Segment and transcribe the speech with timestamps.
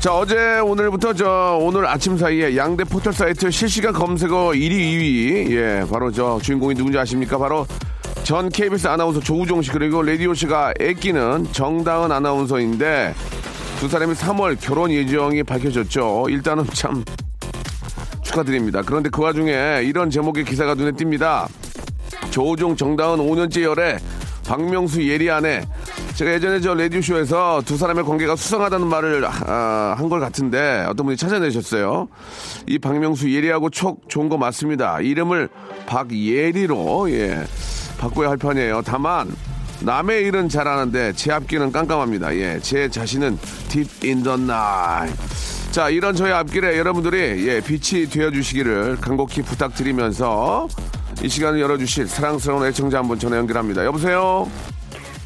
[0.00, 5.50] 자 어제 오늘부터 저 오늘 아침 사이에 양대 포털 사이트 실시간 검색어 1위 2위.
[5.50, 7.36] 예 바로 저 주인공이 누군지 아십니까?
[7.36, 7.66] 바로
[8.22, 13.14] 전 KBS 아나운서 조우종 씨 그리고 라디오 씨가 애끼는 정다은 아나운서인데
[13.78, 16.28] 두 사람이 3월 결혼 예정이 밝혀졌죠.
[16.30, 17.04] 일단은 참
[18.22, 18.80] 축하드립니다.
[18.80, 21.46] 그런데 그 와중에 이런 제목의 기사가 눈에 띕니다.
[22.30, 23.98] 조우종 정다은 5년째 열애
[24.46, 25.66] 박명수 예리 안에
[26.14, 32.08] 제가 예전에 저 라디오쇼에서 두 사람의 관계가 수상하다는 말을 아, 한걸 같은데 어떤 분이 찾아내셨어요.
[32.66, 35.00] 이 박명수 예리하고 촉 좋은 거 맞습니다.
[35.00, 35.48] 이름을
[35.86, 37.42] 박예리로 예
[37.98, 38.82] 바꿔야 할 편이에요.
[38.84, 39.34] 다만
[39.80, 42.36] 남의 일은 잘하는데 제 앞길은 깜깜합니다.
[42.36, 43.38] 예, 제 자신은
[44.04, 45.16] in the night.
[45.70, 50.68] 자, 이런 저의 앞길에 여러분들이 예, 빛이 되어 주시기를 간곡히 부탁드리면서
[51.22, 53.84] 이 시간을 열어 주실 사랑스러운 애청자 한 분 전화 연결합니다.
[53.86, 54.50] 여보세요?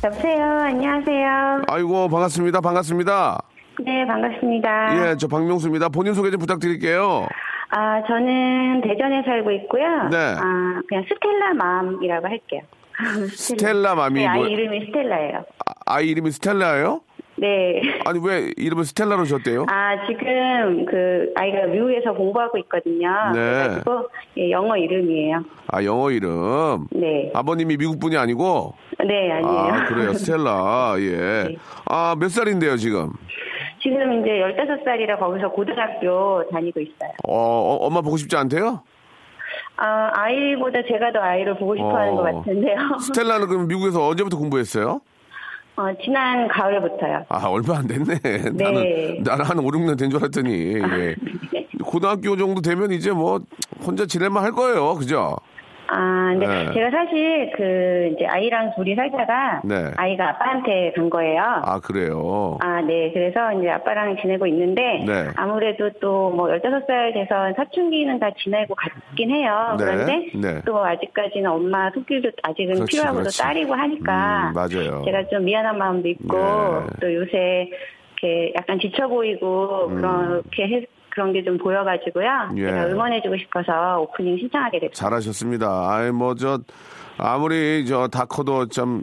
[0.05, 0.45] 여보세요.
[0.45, 1.63] 안녕하세요.
[1.69, 2.61] 아이고, 반갑습니다.
[2.61, 3.39] 반갑습니다.
[3.81, 5.11] 네, 반갑습니다.
[5.13, 5.89] 예, 저 박명수입니다.
[5.89, 7.27] 본인 소개 좀 부탁드릴게요.
[7.71, 10.09] 아, 저는 대전에 살고 있고요.
[10.11, 10.17] 네.
[10.19, 12.61] 아, 그냥 스텔라 맘이라고 할게요.
[13.35, 15.39] 스텔라 맘이 네, 아이 뭐- 이름이 스텔라예요.
[15.39, 17.01] 아, 아이 이름이 스텔라예요?
[17.37, 17.83] 네.
[18.05, 19.67] 아니, 왜 이름을 스텔라로 줬대요?
[19.69, 23.09] 아, 지금 그 아이가 미국에서 공부하고 있거든요.
[23.35, 23.41] 네.
[23.41, 24.09] 그래가지고
[24.39, 25.43] 예, 영어 이름이에요.
[25.69, 26.87] 아, 영어 이름.
[26.93, 27.31] 네.
[27.35, 28.75] 아버님이 미국 분이 아니고?
[29.07, 29.59] 네, 아니에요.
[29.75, 30.13] 아, 그래요.
[30.15, 30.95] 스텔라.
[30.99, 31.17] 예.
[31.49, 31.57] 네.
[31.87, 33.11] 아, 몇 살인데요, 지금?
[33.83, 37.11] 지금 이제 15살이라 거기서 고등학교 다니고 있어요.
[37.29, 38.83] 어, 어, 엄마 보고 싶지 않대요?
[39.77, 42.17] 아, 아이보다 제가 더 아이를 보고 싶어 하는 어.
[42.17, 42.77] 것 같은데요.
[43.03, 45.01] 스텔라는 그럼 미국에서 언제부터 공부했어요?
[45.77, 47.25] 어, 지난 가을부터요.
[47.29, 48.15] 아, 얼마 안 됐네.
[48.55, 50.75] 나는, 나는 한 5, 6년 된 줄 알았더니.
[50.75, 50.79] 예.
[50.79, 51.15] 네.
[51.83, 53.41] 고등학교 정도 되면 이제 뭐,
[53.85, 54.95] 혼자 지낼만 할 거예요.
[54.95, 55.37] 그죠?
[55.97, 56.73] 아, 근데 네.
[56.75, 59.93] 제가 사실 그 이제 아이랑 둘이 살다가 네.
[59.97, 61.41] 아이가 아빠한테 간 거예요.
[61.65, 62.59] 아, 그래요.
[62.61, 63.13] 아, 네.
[63.13, 65.29] 그래서 이제 아빠랑 지내고 있는데 네.
[65.37, 69.77] 아무래도 또 뭐 15살 돼서 사춘기는 다 지내고 갔긴 해요.
[69.79, 70.61] 네, 그런데 네.
[70.67, 73.39] 또 아직까지는 엄마 손길도 아직은 그렇지, 필요하고 그렇지.
[73.39, 75.03] 또 딸이고 하니까 음, 맞아요.
[75.05, 76.87] 제가 좀 미안한 마음도 있고 네.
[77.01, 77.71] 또 요새
[78.23, 82.29] 이렇게 약간 지쳐 보이고 그렇게 해- 그런 게 좀 보여가지고요.
[82.51, 82.59] 음.
[82.59, 82.67] 예.
[82.67, 84.93] 제가 응원해주고 싶어서 오프닝 신청하게 됐어요.
[84.95, 85.67] 잘하셨습니다.
[85.91, 86.59] 아이, 뭐, 저,
[87.19, 89.03] 아무리 저 다 커도 참,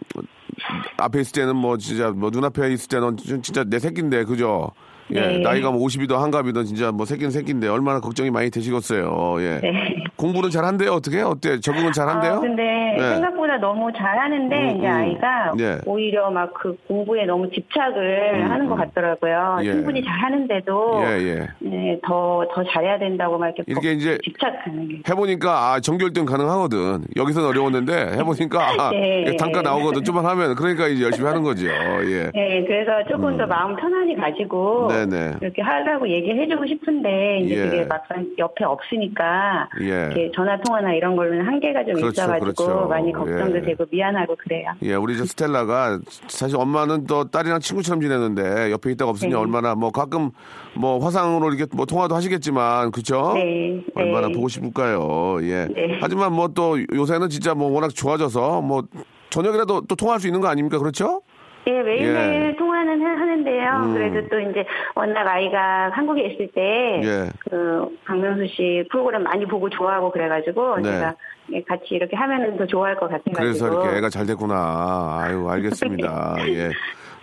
[0.97, 4.71] 앞에 있을 때는 뭐, 진짜, 뭐, 눈앞에 있을 때는 진- 진짜 내 새끼인데, 그죠?
[5.13, 5.37] 예, 네.
[5.39, 9.37] 나이가 뭐 50이든 한갑이든 진짜 뭐 새끼는 새끼인데 얼마나 걱정이 많이 되시겠어요.
[9.39, 9.59] 예.
[9.61, 9.95] 네.
[10.15, 11.21] 공부는 잘한대요, 어떻게?
[11.21, 11.59] 어때?
[11.59, 12.33] 적응은 잘한대요?
[12.33, 13.09] 아, 근데 네.
[13.15, 14.91] 생각보다 너무 잘하는데 음, 이제 음.
[14.93, 15.79] 아이가 네.
[15.85, 18.79] 오히려 막 그 공부에 너무 집착을 음, 하는 것 음.
[18.79, 19.57] 같더라고요.
[19.61, 19.71] 예.
[19.71, 21.47] 충분히 잘하는데도 예, 예.
[21.59, 25.01] 네, 더, 더 잘해야 된다고 막 이렇게, 이렇게 이제 집착하는 게.
[25.09, 27.05] 해보니까 아 정규 1등 가능하거든.
[27.15, 29.35] 여기서는 어려웠는데 해보니까 아, 네.
[29.37, 30.03] 단가 나오거든.
[30.05, 31.65] 좀만 하면 그러니까 이제 열심히 하는 거죠.
[31.67, 32.29] 예.
[32.33, 35.33] 네, 그래서 조금 더 마음 편안히 가지고 네 네.
[35.41, 37.65] 이렇게 하라고 얘기해주고 싶은데 이제 예.
[37.65, 39.85] 그게 막상 옆에 없으니까 예.
[39.85, 42.87] 이렇게 전화 통화나 이런 걸로는 한계가 좀 그렇죠, 있어가지고 그렇죠.
[42.87, 43.61] 많이 걱정도 예.
[43.61, 44.71] 되고 미안하고 그래요.
[44.83, 49.37] 예, 우리 저 스텔라가 사실 엄마는 또 딸이랑 친구처럼 지내는데 옆에 있다가 없으니 네.
[49.37, 50.29] 얼마나 뭐 가끔
[50.75, 53.31] 뭐 화상으로 이렇게 뭐 통화도 하시겠지만 그쵸?
[53.33, 54.33] 네, 얼마나 네.
[54.33, 55.39] 보고 싶을까요?
[55.41, 55.65] 예.
[55.73, 55.97] 네.
[55.99, 58.83] 하지만 뭐 또 요새는 진짜 뭐 워낙 좋아져서 뭐
[59.29, 60.77] 저녁이라도 또 통화할 수 있는 거 아닙니까?
[60.77, 61.21] 그렇죠?
[61.67, 62.55] 예, 매일매일 예.
[62.57, 63.69] 통화는 하- 하는데요.
[63.83, 63.93] 음.
[63.93, 64.65] 그래도 또 이제
[64.95, 67.29] 워낙 아이가 한국에 있을 때, 예.
[67.49, 70.83] 그, 박명수 씨 프로그램 많이 보고 좋아하고 그래가지고, 네.
[70.91, 71.15] 제가
[71.53, 73.37] 예, 같이 이렇게 하면은 더 좋아할 것 같아가지고.
[73.37, 75.19] 그래서 이렇게 애가 잘 됐구나.
[75.21, 76.35] 아유, 알겠습니다.
[76.49, 76.71] 예.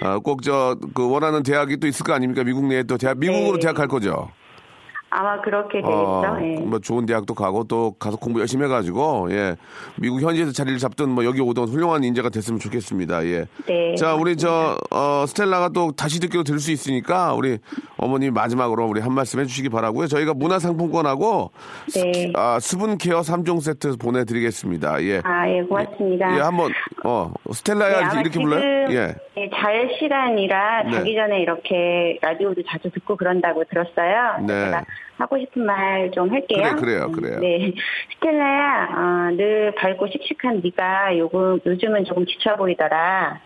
[0.00, 2.44] 아, 꼭 저, 그 원하는 대학이 또 있을 거 아닙니까?
[2.44, 3.61] 미국 내에 또 대학, 미국으로 네.
[3.62, 4.31] 대학 갈 거죠?
[5.10, 5.94] 아마 그렇게 되겠죠.
[5.94, 6.60] 어, 예.
[6.60, 9.56] 뭐 좋은 대학도 가고 또 가서 공부 열심히 해가지고 예
[9.96, 13.25] 미국 현지에서 자리를 잡든 뭐 여기 오던 훌륭한 인재가 됐으면 좋겠습니다.
[13.26, 13.46] 예.
[13.66, 13.94] 네.
[13.96, 17.58] 자 우리 저 어, 스텔라가 또 다시 듣기로 들을 수 있으니까 우리
[17.96, 20.06] 어머니 마지막으로 우리 한 말씀 해주시기 바라고요.
[20.08, 21.50] 저희가 문화상품권하고
[21.94, 22.32] 네.
[22.34, 25.02] 아, 수분 케어 3종 세트 보내드리겠습니다.
[25.04, 25.22] 예.
[25.25, 26.37] 아, 예, 고맙습니다.
[26.37, 26.70] 예, 한번
[27.04, 28.93] 어 스텔라야 네, 이렇게, 불러요?
[28.93, 29.14] 예.
[29.38, 30.90] 예, 잘 시간이라 네.
[30.90, 34.38] 자기 전에 이렇게 라디오도 자주 듣고 그런다고 들었어요.
[34.46, 34.64] 네.
[34.64, 34.85] 제가
[35.19, 36.62] 하고 싶은 말 좀 할게요.
[36.62, 37.38] 그래, 그래요, 그래요.
[37.40, 37.73] 네,
[38.14, 43.40] 스텔라야, 어, 늘 밝고 씩씩한 네가 요즘 요즘은 조금 지쳐 보이더라.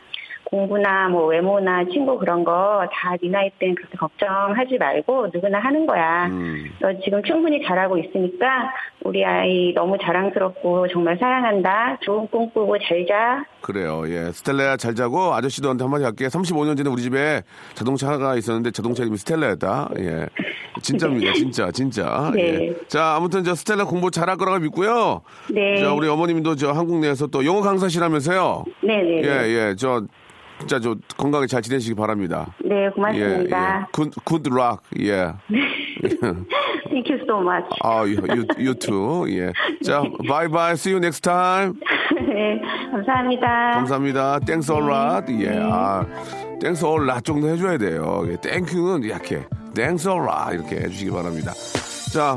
[0.63, 5.87] 공부나 뭐 외모나 친구 그런 거 다 네 나이 땐 그렇게 걱정하지 말고 누구나 하는
[5.87, 6.27] 거야.
[6.27, 6.71] 음.
[6.79, 8.71] 너 지금 충분히 잘하고 있으니까
[9.03, 11.97] 우리 아이 너무 자랑스럽고 정말 사랑한다.
[12.03, 13.45] 좋은 꿈 꾸고 잘 자.
[13.63, 14.03] 그래요.
[14.09, 14.31] 예.
[14.33, 16.27] 스텔라야 잘 자고 아저씨도 한테 한마디 할게.
[16.27, 17.43] 35년 전에 우리 집에
[17.75, 19.89] 자동차가 있었는데 자동차 이름이 스텔라였다.
[20.01, 20.27] 예.
[20.83, 21.33] 진짜입니다.
[21.35, 22.31] 진짜, 진짜.
[22.35, 22.69] 네.
[22.69, 22.75] 예.
[22.89, 25.23] 자, 아무튼 저 스텔라 공부 잘할 거라고 믿고요.
[25.51, 25.77] 네.
[25.79, 28.65] 자, 우리 어머님도 저 한국 내에서 또 영어 강사시라면서요.
[28.83, 29.23] 네네.
[29.23, 29.29] 예,
[29.71, 29.75] 예.
[29.79, 30.03] 저
[30.63, 32.55] 진짜 저 건강하게 잘 지내시기 바랍니다.
[32.65, 33.81] 네, 예, 고맙습니다.
[33.81, 33.85] 예.
[33.91, 34.83] Good, good luck.
[35.01, 35.33] 예.
[36.89, 37.67] Thank you so much.
[37.83, 39.27] 아, you, you, you too.
[39.29, 39.53] 예.
[39.85, 40.75] 자, bye bye.
[40.75, 41.75] See you next time.
[42.15, 42.61] 네,
[42.93, 43.71] 감사합니다.
[43.73, 44.39] 감사합니다.
[44.47, 45.41] Thanks a lot.
[45.43, 45.59] 예.
[45.61, 46.07] 아,
[46.61, 48.25] thanks a lot 정도 해줘야 돼요.
[48.29, 49.43] 예, thank you는 약해.
[49.75, 51.53] thanks a lot 이렇게 해주시기 바랍니다.
[52.13, 52.37] 자,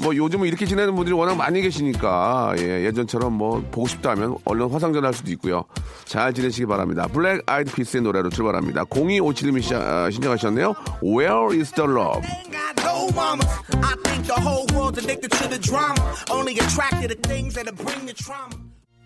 [0.00, 5.04] 뭐 요즘은 이렇게 지내는 분들이 워낙 많이 계시니까 예, 예전처럼 뭐 보고 싶다면 얼른 화상전화
[5.04, 5.64] 할 수도 있고요.
[6.04, 7.06] 잘 지내시기 바랍니다.
[7.08, 8.84] 블랙 아이드 피스의 노래로 출발합니다.
[8.84, 9.62] 0257님이
[10.12, 10.74] 신청하셨네요.
[11.02, 12.22] Where is the love?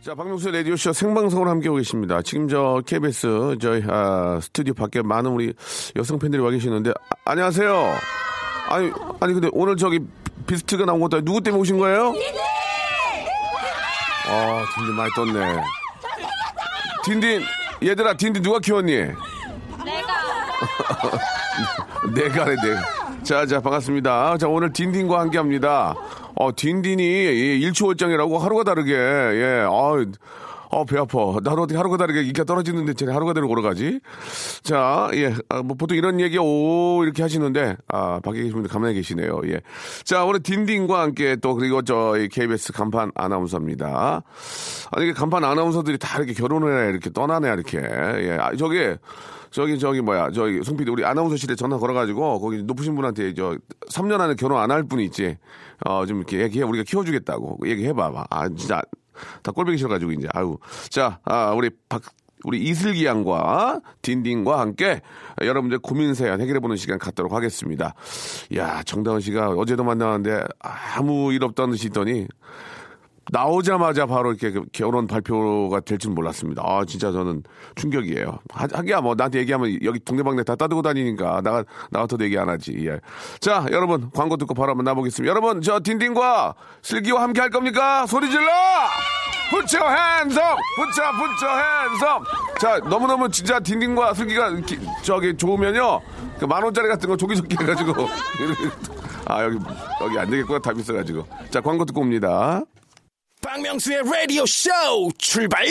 [0.03, 2.23] 자, 박명수 라디오쇼 생방송으로 함께하고 계십니다.
[2.23, 5.53] 지금 저 KBS 저희 아, 스튜디오 밖에 많은 우리
[5.97, 7.95] 여성 팬들이 와 계시는데 아, 안녕하세요.
[8.69, 10.01] 아니 아니 근데 오늘 저기
[10.47, 12.13] 비스트가 나온 것도 누구 때문에 오신 거예요?
[14.29, 15.63] 아, 딘딘 많이 떴네.
[17.05, 17.43] 딘딘
[17.83, 18.93] 얘들아 딘딘 누가 키웠니?
[18.93, 19.17] 내가.
[22.15, 22.83] 내가래 내가.
[23.23, 24.39] 자, 자 반갑습니다.
[24.39, 25.95] 자 오늘 딘딘과 함께 합니다.
[26.35, 30.05] 어 딘딘이 예, 일초월장이라고 하루가 다르게 예, 아,
[30.71, 31.19] 어, 배 아파.
[31.43, 34.01] 나도 어떻게 하루가 다르게 인기가 떨어지는데 쟤네 하루가 다르게 걸어가지?
[34.63, 38.95] 자, 예, 아, 뭐 보통 이런 얘기 오 이렇게 하시는데 아 밖에 계신 분들 가만히
[38.95, 39.41] 계시네요.
[39.47, 39.61] 예,
[40.05, 44.23] 자 오늘 딘딘과 함께 또 그리고 저희 KBS 간판 아나운서입니다.
[44.93, 47.79] 아니 이게 간판 아나운서들이 다 이렇게 결혼을 해 이렇게 떠나네 이렇게.
[47.79, 48.97] 예, 아, 저기
[49.51, 53.57] 저기 저기 뭐야 저기 송 PD 우리 아나운서실에 전화 걸어가지고 거기 높으신 분한테 저
[53.91, 55.37] 3년 안에 결혼 안 할 분이 있지
[55.87, 58.83] 어 좀 이렇게 얘기해 우리가 키워주겠다고 얘기해봐봐 아 진짜
[59.43, 60.59] 다 꼴보기 싫어가지고 이제 아유
[60.89, 62.03] 자 아, 우리 박
[62.45, 65.01] 우리 이슬기 양과 딘딘과 함께
[65.43, 67.95] 여러분들 고민 사연 해결해보는 시간 갖도록 하겠습니다.
[68.55, 72.29] 야 정다은 씨가 어제도 만나는데 아무 일 없다는 듯이 있더니
[73.33, 76.63] 나오자마자 바로 이렇게 그 결혼 발표가 될 줄 몰랐습니다.
[76.65, 77.43] 아, 진짜 저는
[77.75, 78.39] 충격이에요.
[78.53, 82.49] 하, 하기야 뭐 나한테 얘기하면 여기 동네방네 다 따들고 다니니까 나가, 나 같아도 얘기 안
[82.49, 82.73] 하지.
[82.87, 83.01] 예.
[83.41, 85.29] 자, 여러분, 광고 듣고 바로 한번 나보겠습니다.
[85.31, 88.07] 여러분, 저 딘딘과 슬기와 함께 할 겁니까?
[88.07, 88.47] 소리 질러!
[89.51, 90.43] 부처 핸섬!
[90.77, 92.25] 부처, 부처 핸섬!
[92.61, 96.01] 자, 너무너무 진짜 딘딘과 슬기가 기- 저기 좋으면요.
[96.39, 97.93] 그 만원짜리 같은 거 조기조기 해가지고.
[99.27, 99.59] 아, 여기,
[100.03, 100.59] 여기 안 되겠구나.
[100.59, 101.27] 다 비싸가지고.
[101.51, 102.63] 자, 광고 듣고 옵니다.
[103.47, 104.71] 박명수의 라디오 쇼
[105.19, 105.65] 출발!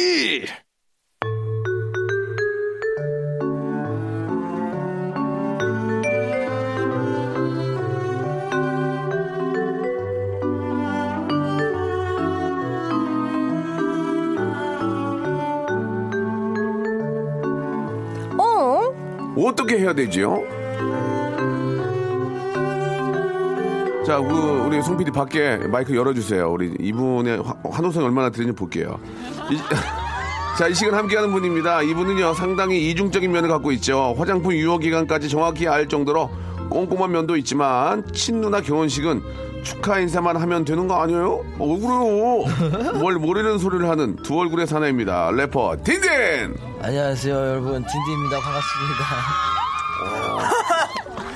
[18.40, 19.36] 어?
[19.38, 20.65] 어떻게 해야 되지요?
[24.06, 24.28] 자, 그
[24.68, 26.52] 우리 송 PD 밖에 마이크 열어주세요.
[26.52, 29.00] 우리 이분의 화- 환호성이 얼마나 들리는지 볼게요.
[29.50, 29.58] 이,
[30.60, 31.82] 자, 이 시간 함께하는 분입니다.
[31.82, 34.14] 이분은요 상당히 이중적인 면을 갖고 있죠.
[34.18, 36.30] 화장품 유효 기간까지 정확히 알 정도로
[36.70, 39.22] 꼼꼼한 면도 있지만 친누나 결혼식은
[39.64, 41.44] 축하 인사만 하면 되는 거 아니에요?
[41.58, 42.94] 어, 그래요?
[43.00, 45.32] 뭘 모르는 소리를 하는 두 얼굴의 사나이입니다.
[45.32, 46.10] 래퍼 딘딘.
[46.84, 49.65] 안녕하세요 여러분 딘딘입니다 반갑습니다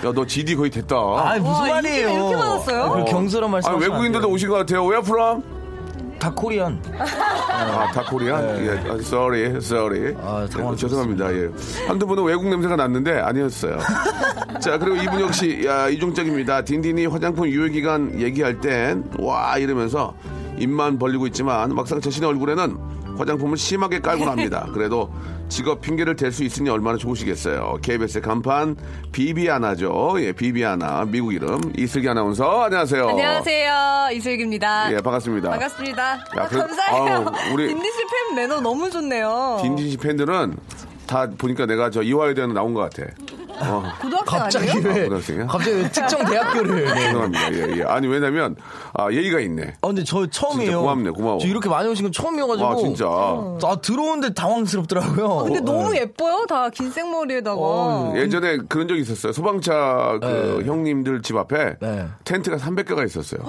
[0.05, 0.95] 야, 너 GD 거의 됐다.
[0.95, 2.91] 아 무슨 와, 말이에요 이렇게 많았어요?
[3.05, 4.81] 그 경솔한 말씀 아, 외국인들도 오신 것 같아요.
[4.83, 5.43] Where from?
[6.19, 8.43] 다 코리안 아, 다 코리안?
[8.65, 10.13] 예, 아, sorry, sorry.
[10.21, 10.75] 아, 예.
[10.75, 11.33] 죄송합니다.
[11.33, 11.49] 예.
[11.87, 13.77] 한두 분은 외국 냄새가 났는데 아니었어요.
[14.59, 16.63] 자, 그리고 이분 역시 야, 이중적입니다.
[16.65, 20.13] 딘딘이 화장품 유효기간 얘기할 땐 와 이러면서
[20.57, 22.77] 입만 벌리고 있지만 막상 자신의 얼굴에는
[23.19, 24.67] 화장품을 심하게 깔곤 합니다.
[24.73, 25.11] 그래도
[25.49, 27.79] 직업 핑계를 댈 수 있으니 얼마나 좋으시겠어요.
[27.81, 28.75] KBS의 간판
[29.11, 30.15] 비비아나죠.
[30.19, 33.09] 예, 비비아나 미국 이름 이슬기 아나운서 안녕하세요.
[33.09, 34.09] 안녕하세요.
[34.13, 34.91] 이슬기입니다.
[34.93, 35.49] 예, 반갑습니다.
[35.49, 36.03] 반갑습니다.
[36.13, 37.25] 야, 아, 그래- 감사해요.
[37.27, 37.97] 아우, 우리- 딘디씨
[38.27, 39.59] 팬 매너 너무 좋네요.
[39.61, 40.55] 딘딘 씨 팬들은
[41.07, 43.11] 다 보니까 내가 저 이화여대는 나온 것 같아.
[43.61, 44.87] 어, 고등학생 갑자기 아니에요?
[44.95, 45.45] 왜 고등학생이야?
[45.47, 46.95] 갑자기 왜 특정 대학교를 네.
[47.07, 47.53] 죄송합니다.
[47.53, 47.83] 예, 예.
[47.83, 48.55] 아니 왜냐면
[48.93, 49.75] 아, 예의가 있네.
[49.81, 50.65] 아 근데 저 처음이에요.
[50.71, 51.39] 진짜 고맙네, 고마워.
[51.39, 52.67] 저 이렇게 많이 오신 건 처음이어가지고.
[52.69, 53.05] 와 진짜.
[53.07, 55.43] 아 들어오는데 당황스럽더라고요.
[55.45, 56.01] 근데 어, 너무 네.
[56.01, 56.45] 예뻐요.
[56.47, 57.57] 다 긴 생머리에다가.
[57.59, 59.31] 어, 예전에 그런 적이 있었어요.
[59.33, 60.65] 소방차 그 네.
[60.67, 62.07] 형님들 집 앞에 네.
[62.25, 63.41] 텐트가 300개가 있었어요.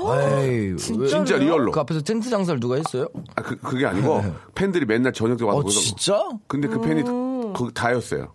[0.42, 1.70] 에이, 왜- 진짜 real로.
[1.72, 3.06] 그 앞에서 텐트 장사를 누가 했어요?
[3.36, 4.22] 아, 그, 그게 아니고
[4.54, 6.22] 팬들이 맨날 저녁 때 와서 어 진짜?
[6.46, 7.52] 근데 그 팬이 음.
[7.52, 8.28] 거기 다였어요.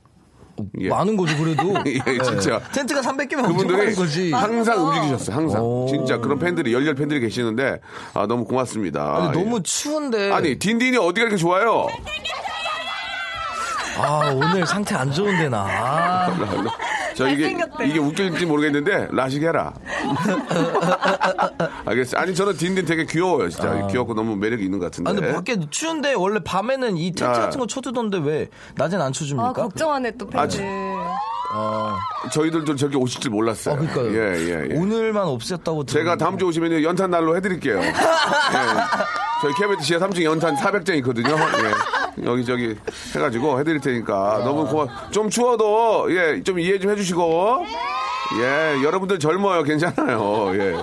[0.80, 0.90] 예.
[0.90, 1.74] 많은 거죠 그래도.
[1.86, 2.60] 예, 진짜.
[2.74, 4.32] 텐트가 300개면 엄청 그분들이 많은 거지.
[4.32, 5.36] 항상 움직이셨어요.
[5.36, 5.62] 항상.
[5.64, 5.86] 오.
[5.90, 7.80] 진짜 그런 팬들이 열렬 팬들이 계시는데
[8.14, 9.16] 아, 너무 고맙습니다.
[9.18, 9.44] 아니, 예.
[9.44, 10.32] 너무 추운데.
[10.32, 11.88] 아니 딘딘이 어디가 이렇게 좋아요?
[13.98, 15.66] 아 오늘 상태 안 좋은데 나.
[15.70, 16.28] 아,
[17.16, 17.88] 저 이게 잘생겼대.
[17.88, 19.74] 이게 웃길지 모르겠는데 라식 해라.
[21.86, 22.18] 알겠어.
[22.18, 23.50] 아니 저는 딘딘 되게 귀여워요.
[23.50, 25.10] 진짜 귀엽고 너무 매력이 있는 것 같은데.
[25.10, 27.32] 아, 근데 밖에 추운데 원래 밤에는 이 텐트 아.
[27.42, 29.54] 같은 거 쳐두던데 왜 낮엔 안 아, 쳐줍니까?
[29.54, 30.40] 걱정하네, 또 팬들.
[30.40, 30.64] 아, 저-
[32.32, 33.76] 저희들도 저렇게 오실 줄 몰랐어요.
[33.76, 34.14] 아, 그러니까요.
[34.14, 34.76] 예, 예, 예.
[34.78, 37.80] 오늘만 없앴다고 제가 다음 주에 오시면 연탄 날로 해드릴게요.
[37.82, 37.94] 예.
[39.42, 41.30] 저희 KBS 지하 3층에 연탄 400장 있거든요.
[41.30, 42.05] 예.
[42.24, 42.76] 여기저기
[43.16, 45.10] 해가지고 해드릴 테니까 너무 고마.
[45.12, 47.66] 좀 추워도 예, 좀 이해 좀 해주시고.
[48.40, 50.52] 예, 여러분들 젊어요, 괜찮아요.
[50.56, 50.76] 예,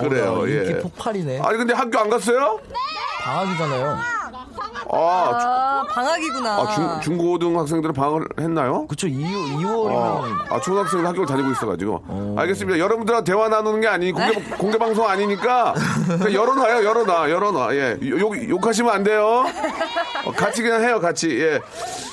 [0.00, 0.38] 그래요.
[0.40, 0.78] 어, 인기 예.
[0.78, 1.40] 폭발이네.
[1.40, 2.58] 아니 근데 학교 안 갔어요?
[3.22, 4.15] 방학이잖아요.
[4.90, 6.50] 아, 아, 방학이구나.
[6.56, 8.86] 아 중, 중고등 학생들은 방학을 했나요?
[8.86, 12.34] 그쵸 2, 2월이면 아, 아, 초등학생 학교를 다니고 있어가지고.
[12.36, 12.78] 알겠습니다.
[12.78, 15.74] 여러분들하고 대화 나누는 게 아니, 공개, 공개 방송 아니니까.
[16.06, 17.74] 그냥 열어놔요, 열어놔, 열어놔.
[17.74, 17.98] 예.
[18.02, 19.44] 욕, 욕하시면 안 돼요.
[20.24, 21.30] 어, 같이 그냥 해요, 같이.
[21.40, 21.60] 예.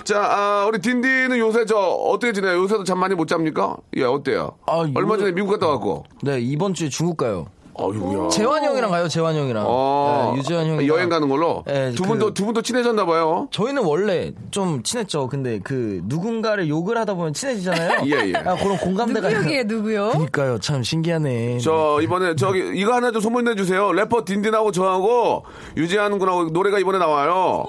[0.03, 2.61] 자, 아, 우리 딘딘은 요새 저, 어떻게 지내요?
[2.63, 3.77] 요새도 잠 많이 못 잡니까?
[3.97, 4.51] 예, 어때요?
[4.67, 6.03] 아, 얼마 요- 전에 미국 갔다 왔고.
[6.21, 7.47] 네 이번 주에 중국 가요.
[7.75, 8.29] 어휴야.
[8.29, 9.07] 재환 형이랑 가요.
[9.07, 9.63] 재환 형이랑.
[9.67, 11.63] 어, 네, 유재환 형이 여행 가는 걸로?
[11.65, 13.47] 네, 두 그- 분도, 두 분도 친해졌나 봐요.
[13.51, 15.27] 저희는 원래 좀 친했죠.
[15.27, 18.01] 근데 그 누군가를 욕을 하다 보면 친해지잖아요.
[18.07, 18.33] 예, 예.
[18.35, 19.29] 아, 그런 공감대가.
[19.29, 20.09] 누구 얘기해, 누구요?
[20.11, 20.59] 그니까요.
[20.59, 21.57] 참 신기하네.
[21.59, 23.91] 저 이번에 저기 이거 하나 좀 소문내 주세요.
[23.91, 25.43] 래퍼 딘딘하고 저하고
[25.77, 27.65] 유재한 군하고 노래가 이번에 나와요.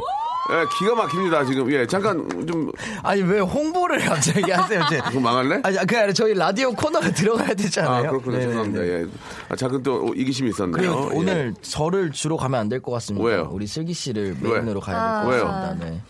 [0.51, 1.71] 예, 기가 막힙니다 지금.
[1.73, 2.71] 예, 잠깐 좀
[3.03, 4.83] 아니 왜 홍보를 갑자기 하세요?
[4.91, 4.99] 제.
[5.01, 5.61] 그거 망할래?
[5.63, 8.07] 아니 그게 아니라 저희 라디오 코너가 들어가야 되잖아요.
[8.09, 8.37] 아 그렇군요.
[8.39, 8.47] 네네네.
[8.53, 8.87] 죄송합니다.
[8.87, 9.07] 예.
[9.49, 10.77] 아, 잠깐 또 이기심이 있었네요.
[10.77, 11.17] 그리고 예.
[11.19, 13.27] 오늘 저를 주로 가면 안 될 것 같습니다.
[13.27, 13.49] 왜요?
[13.53, 15.45] 우리 슬기 씨를 메인으로 가야 될것 왜요?
[15.47, 15.85] 같습니다.
[15.87, 16.01] 네.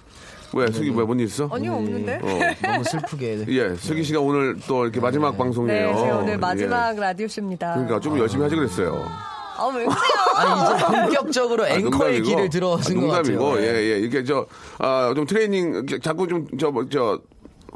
[0.57, 1.49] 왜 슬기 왜뭔 일 있어?
[1.53, 2.21] 아니요, 없는데?
[2.23, 2.69] 어.
[2.73, 3.45] 너무 슬프게.
[3.49, 5.87] 예, 슬기 씨가 오늘 또 이렇게 마지막 방송이에요.
[5.93, 6.37] 네, 제가 오늘 예.
[6.37, 7.73] 마지막 라디오 쇼입니다.
[7.75, 9.05] 그러니까 좀 열심히 하지 그랬어요.
[9.57, 9.91] 아, 왜 그래요?
[10.37, 12.25] 아 이제 본격적으로 아, 앵커의 농담이고.
[12.25, 13.37] 길을 들어선 아, 것 같아요.
[13.39, 13.67] 농담이고, 네.
[13.67, 13.99] 예, 예.
[13.99, 14.47] 이렇게 저,
[14.79, 17.21] 아, 좀 트레이닝, 자꾸 좀, 저, 뭐, 저,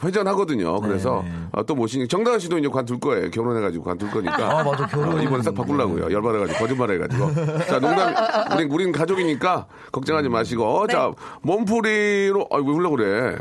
[0.03, 0.81] 회전하거든요.
[0.81, 1.33] 그래서 네.
[1.51, 3.31] 아, 또 모시니 정다은 씨도 이제 관둘 거예요.
[3.33, 4.61] 결혼해가지고 관둘 거니까.
[4.61, 4.87] 아, 맞아.
[4.87, 5.19] 결혼.
[5.19, 6.13] 어, 이번에 싹 바꾸려고요.
[6.13, 7.35] 열받아가지고 거짓말해가지고.
[7.65, 8.15] 자 농담.
[8.55, 10.87] 우린 우린 가족이니까 걱정하지 마시고.
[10.87, 10.93] 네.
[10.93, 11.11] 자
[11.43, 12.47] 몸풀이로.
[12.49, 13.39] 아왜 울려 그래?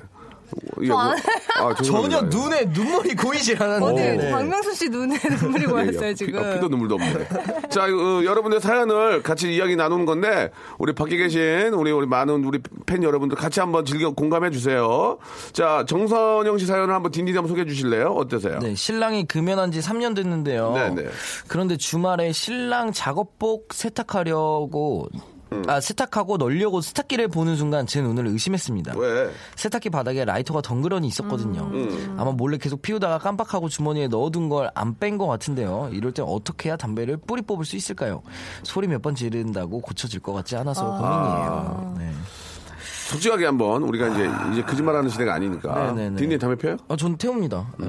[0.83, 2.21] 예, 안- 그- 아, 전혀.
[2.21, 4.09] 눈에 눈물이 고이질 않았는데.
[4.11, 4.31] 어디, 네.
[4.31, 5.71] 박명수 씨 눈에 눈물이 예, 예.
[5.71, 6.39] 고였어요, 피, 지금.
[6.39, 7.27] 어, 피도 눈물도 없는데.
[7.69, 11.41] 자, 어, 여러분들 사연을 같이 이야기 나누는 건데, 우리 밖에 계신
[11.73, 15.17] 우리, 우리 많은 우리 팬 여러분들 같이 한번 즐겨 공감해 주세요.
[15.51, 18.07] 자, 정선영 씨 사연을 한번 딘딘 한번 소개해 주실래요?
[18.17, 18.59] 어떠세요?
[18.59, 20.71] 네, 신랑이 금연한 지 3년 됐는데요.
[20.73, 21.05] 네, 네.
[21.47, 25.09] 그런데 주말에 신랑 작업복 세탁하려고
[25.51, 25.63] 음.
[25.67, 28.93] 아, 세탁하고 널려고 세탁기를 보는 순간 제 눈을 의심했습니다.
[28.97, 29.31] 왜?
[29.55, 31.69] 세탁기 바닥에 라이터가 덩그러니 있었거든요.
[31.73, 32.15] 음.
[32.19, 35.89] 아마 몰래 계속 피우다가 깜빡하고 주머니에 넣어둔 걸 안 뺀 것 같은데요.
[35.93, 38.21] 이럴 땐 어떻게 해야 담배를 뿌리 뽑을 수 있을까요?
[38.63, 41.95] 소리 몇 번 지른다고 고쳐질 것 같지 않아서 고민이에요.
[41.99, 42.11] 네.
[43.09, 45.93] 솔직하게 한번 우리가 이제 이제 거짓말하는 시대가 아니니까.
[45.93, 46.17] 네네네.
[46.17, 46.75] 딘딘 담배 펴요?
[46.89, 47.65] 아, 전 태웁니다.
[47.77, 47.87] 네.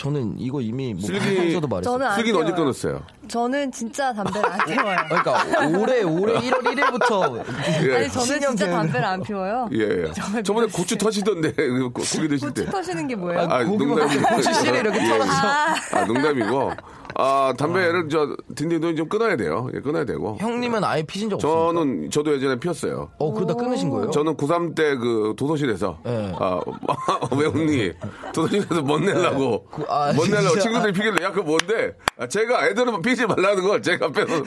[0.00, 1.06] 저는 이거 이미 뭐 음.
[1.06, 1.92] 슬기- 방송에서도 말했어요.
[1.92, 2.52] 저는 안 쓰긴 언제.
[2.52, 3.02] 끊었어요?
[3.28, 4.96] 저는 진짜 담배를 안 피워요.
[5.08, 7.44] 그러니까 올해 올해 1월 1일부터
[7.86, 7.96] 예.
[7.96, 9.68] 아니, 저는 진짜 담배를 안 피워요.
[9.72, 10.12] 예, 예.
[10.42, 10.66] 저번에.
[10.72, 12.62] 고추 터시던데 고- 고기 드실 때.
[12.64, 13.40] 고추 터시는 게 뭐예요?
[13.50, 14.26] 아, 농담이고.
[14.36, 15.08] 고추 씨를 이렇게 예, 예.
[15.08, 15.32] 털어서.
[15.32, 16.72] 아, 농담이고.
[17.14, 19.68] 아, 담배를 저 딘딘도 좀 끊어야 돼요.
[19.74, 20.36] 예, 끊어야 되고.
[20.40, 21.72] 형님은 아예 피신 적 없어요.
[21.72, 23.10] 저는 저도 예전에 피웠어요.
[23.18, 24.10] 어 그러다 끊으신 거예요?
[24.10, 26.32] 저는 고3 때 그 도서실에서 네.
[26.38, 26.60] 아,
[27.36, 27.92] 왜 웃니?
[28.34, 30.60] 도서실에서 멋 내려고 그- 아, 멋 내려고 진짜.
[30.60, 31.94] 친구들이 피길래 야, 그 뭔데?
[32.18, 34.42] 아, 제가 애들은 피지 말라는 걸 제가 폈어요.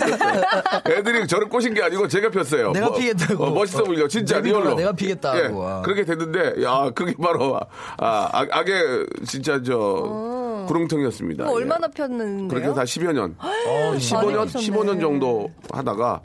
[0.89, 2.71] 애들이 저를 꼬신 게 아니고 제가 폈어요.
[2.71, 3.43] 내가 뭐, 피겠다고.
[3.43, 4.75] 어, 멋있어 보이려 진짜 real로.
[4.75, 5.37] 내가 피겠다고.
[5.37, 5.81] 예, 아.
[5.83, 7.59] 그렇게 됐는데 야, 그게 바로
[7.97, 11.43] 아, 악, 악의 진짜 저 구렁텅이였습니다.
[11.45, 11.63] 그거 예.
[11.63, 12.47] 얼마나 폈는데요?
[12.47, 16.21] 그렇게 다 10여 년, 어, 15년, 많이 15년 정도 하다가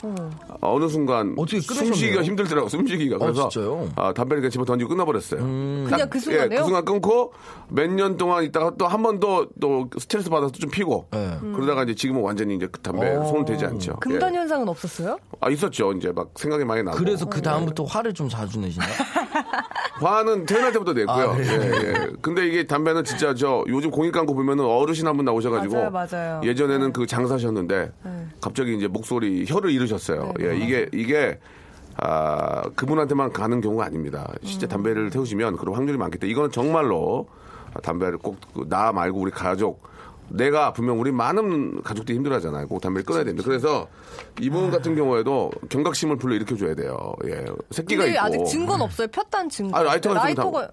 [0.60, 1.60] 어 느 순간 어떻게?
[1.60, 3.90] 숨쉬기가 힘들더라고 숨쉬기가 그래서 진짜요?
[3.96, 5.40] 아, 담배를 그냥 집어 던지고 끊어버렸어요.
[5.40, 6.48] 그냥 그 순간에요?
[6.52, 7.32] 예, 그 순간 끊고
[7.68, 11.38] 몇 년 동안 있다가 또 한 번 더 또 스트레스 받아서 좀 피고 네.
[11.54, 13.24] 그러다가 이제 지금은 완전히 이제 그 담배 어.
[13.24, 13.96] 손 대지 않죠.
[14.00, 14.38] 금단 예.
[14.38, 15.18] 현상은 없었어요?
[15.40, 15.92] 아 있었죠.
[15.92, 16.96] 이제 막 생각이 많이 나고.
[16.98, 18.88] 그래서 그 다음부터 화를 좀 자주 내시나요?
[20.00, 21.30] 화는 태어날 때부터 냈고요.
[21.32, 22.08] 아, 예, 예.
[22.22, 26.40] 근데 이게 담배는 진짜 저 요즘 공익 광고 보면은 어르신 한 분 나오셔가지고 맞아요, 맞아요.
[26.44, 28.26] 예전에는 그 장사셨는데 네.
[28.40, 30.32] 갑자기 이제 목소리 혀를 잃으셨어요.
[30.40, 31.38] 예, 이게 이게
[31.96, 34.32] 아 그분한테만 가는 경우가 아닙니다.
[34.44, 34.68] 실제 음.
[34.68, 37.26] 담배를 태우시면 그런 확률이 많기 때문에 이거는 정말로
[37.82, 38.36] 담배를 꼭
[38.68, 39.82] 나 말고 우리 가족
[40.30, 42.68] 내가 아프면 우리 많은 가족들이 힘들어하잖아요.
[42.68, 43.46] 꼭 담배를 끊어야 됩니다.
[43.46, 43.88] 그래서
[44.40, 47.14] 이분 같은 경우에도 경각심을 불러 일으켜 줘야 돼요.
[47.26, 48.24] 예, 새끼가 근데 있고.
[48.24, 49.08] 아직 증거는 없어요.
[49.08, 49.76] 폈다는 증거.
[49.78, 50.70] 아, 라이터가 있으면 다- 라이터가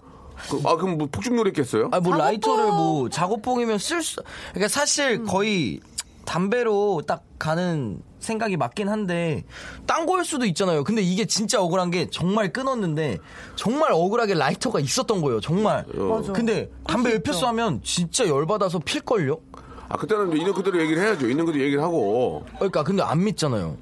[0.49, 1.89] 그, 아, 그럼 뭐 폭죽놀이 했겠어요?
[1.93, 2.15] 아, 뭐.
[2.17, 4.21] 라이터를 뭐 작업봉이면 쓸 수,
[4.51, 5.25] 그러니까 사실 음.
[5.25, 5.79] 거의
[6.25, 9.45] 담배로 딱 가는 생각이 맞긴 한데
[9.85, 10.83] 딴 거일 수도 있잖아요.
[10.83, 13.19] 근데 이게 진짜 억울한 게 정말 끊었는데
[13.55, 15.39] 정말 억울하게 라이터가 있었던 거예요.
[15.39, 15.85] 정말.
[15.93, 16.33] 맞아.
[16.33, 17.21] 근데 담배.
[17.23, 19.39] 폈어 하면 진짜 열받아서 필걸요?
[19.87, 21.29] 아, 그때는 있는 그대로 얘기를 해야죠.
[21.29, 22.43] 있는 그대로 얘기를 하고.
[22.55, 23.77] 그러니까 근데 안 믿잖아요.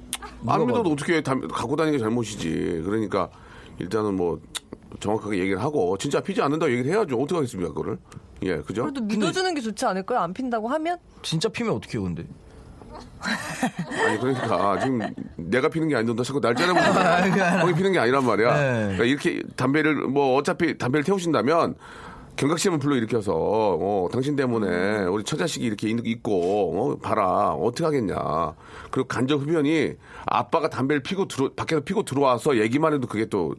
[0.46, 2.82] 안 믿어도 어떻게 담, 갖고 다니는 게 잘못이지.
[2.84, 3.30] 그러니까
[3.78, 4.40] 일단은 뭐
[5.00, 7.16] 정확하게 얘기를 하고 진짜 피지 않는다고 얘기를 해야죠.
[7.16, 7.98] 어떻게 하겠습니까, 그거를?
[8.42, 8.82] 예, 그죠?
[8.82, 10.20] 그래도 믿어주는 게 좋지 않을까요?
[10.20, 10.98] 안 핀다고 하면?
[11.22, 12.24] 진짜 피면 어떻게 해요, 근데?
[14.06, 15.00] 아니, 그러니까 지금
[15.36, 18.54] 내가 피는 게 아닌데 너 자꾸 날 째려보는 거기 피는 게 아니란 말이야.
[18.54, 18.72] 네.
[18.96, 21.74] 그러니까 이렇게 담배를 뭐 어차피 담배를 태우신다면
[22.36, 28.16] 경각심을 불러 일으켜서 어, 당신 때문에 우리 처자식이 이렇게 있- 있고 어, 봐라 어떻게 하겠냐.
[28.90, 29.92] 그리고 간접 흡연이
[30.26, 33.54] 아빠가 담배를 피고 들어 밖에서 피고 들어와서 얘기만 해도 그게 또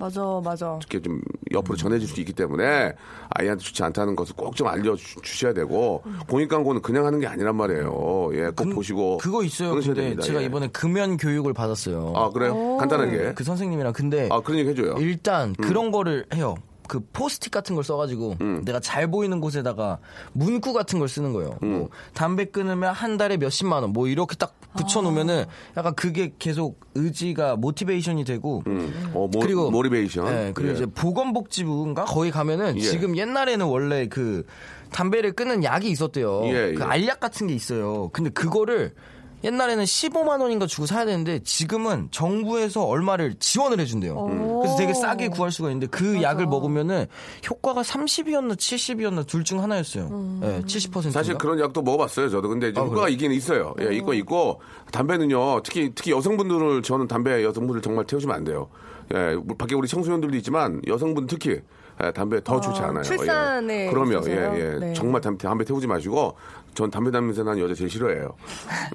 [0.00, 0.78] 맞아, 맞아.
[0.80, 1.20] 이렇게 좀
[1.52, 2.94] 옆으로 전해질 수 있기 때문에
[3.30, 8.30] 아이한테 좋지 않다는 것을 꼭 좀 알려주셔야 되고 공익 광고는 그냥 하는 게 아니란 말이에요.
[8.34, 9.70] 예, 꼭 보시고 그거 있어요.
[9.74, 10.22] 근데 됩니다.
[10.22, 10.46] 제가 예.
[10.46, 12.12] 이번에 금연 교육을 받았어요.
[12.16, 12.76] 아 그래요?
[12.78, 13.34] 간단하게.
[13.34, 14.96] 그 선생님이랑 근데 아 그런 얘기 해줘요.
[14.98, 15.54] 일단 음.
[15.54, 16.56] 그런 거를 해요.
[16.90, 20.00] 그 포스트잇 같은 걸 써가지고 내가 잘 보이는 곳에다가
[20.32, 21.56] 문구 같은 걸 쓰는 거예요.
[21.62, 21.68] 음.
[21.68, 25.44] 뭐 담배 끊으면 한 달에 몇십만 원, 뭐 이렇게 딱 붙여놓으면은
[25.76, 29.12] 약간 그게 계속 의지가 motivation이 되고 음.
[29.14, 30.24] 어, 모, 그리고 motivation.
[30.24, 30.74] 네, 그리고 예.
[30.74, 32.80] 이제 보건복지부인가 거기 가면은 예.
[32.80, 34.44] 지금 옛날에는 원래 그
[34.90, 36.42] 담배를 끊는 약이 있었대요.
[36.46, 36.84] 예, 그 예.
[36.84, 38.08] 알약 같은 게 있어요.
[38.12, 38.94] 근데 그거를
[39.42, 44.60] 옛날에는 15만 원인가 주고 사야 되는데 지금은 정부에서 얼마를 지원을 해준대요.
[44.60, 47.06] 그래서 되게 싸게 구할 수가 있는데 그 약을 먹으면은
[47.48, 50.08] 효과가 30이었나 70이었나 둘 중 하나였어요.
[50.40, 51.10] 네, 70%.
[51.10, 52.48] 사실 그런 약도 먹어봤어요, 저도.
[52.50, 53.12] 근데 이제 아, 효과가 그래요?
[53.14, 53.74] 있긴 있어요.
[53.80, 54.60] 예, 있고 있고
[54.92, 58.68] 담배는요, 특히 특히 여성분들을 저는 담배 여성분들 정말 태우시면 안 돼요.
[59.14, 61.60] 예, 뭐 밖에 우리 청소년들도 있지만 여성분 특히
[62.02, 63.02] 예, 담배 더 좋지 않아요.
[63.02, 63.90] 출산에 예.
[63.90, 64.52] 그럼요, 있어서요?
[64.54, 64.78] 예, 예.
[64.78, 64.92] 네.
[64.94, 66.34] 정말 담배, 담배 태우지 마시고
[66.74, 68.30] 전 담배 담면서 나는 여자 제일 싫어해요.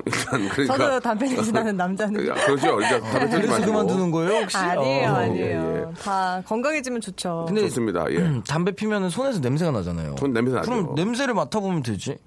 [0.05, 2.27] 일단 그러니까 저도 담배 냄새 나는 남자는.
[2.27, 2.79] 야, 그렇죠.
[2.81, 3.71] 일단 담배 태우지 그래서 마시고.
[3.71, 4.57] 그만두는 거예요 혹시?
[4.57, 5.13] 아니에요, 어.
[5.15, 5.91] 아니에요.
[5.91, 7.45] 예, 다 건강해지면 좋죠.
[7.47, 8.05] 근데 좋습니다.
[8.11, 8.17] 예.
[8.17, 10.15] 음, 담배 피면은 손에서 냄새가 나잖아요.
[10.17, 10.71] 손 냄새 나죠.
[10.71, 12.17] 그럼 냄새를 맡아보면 되지.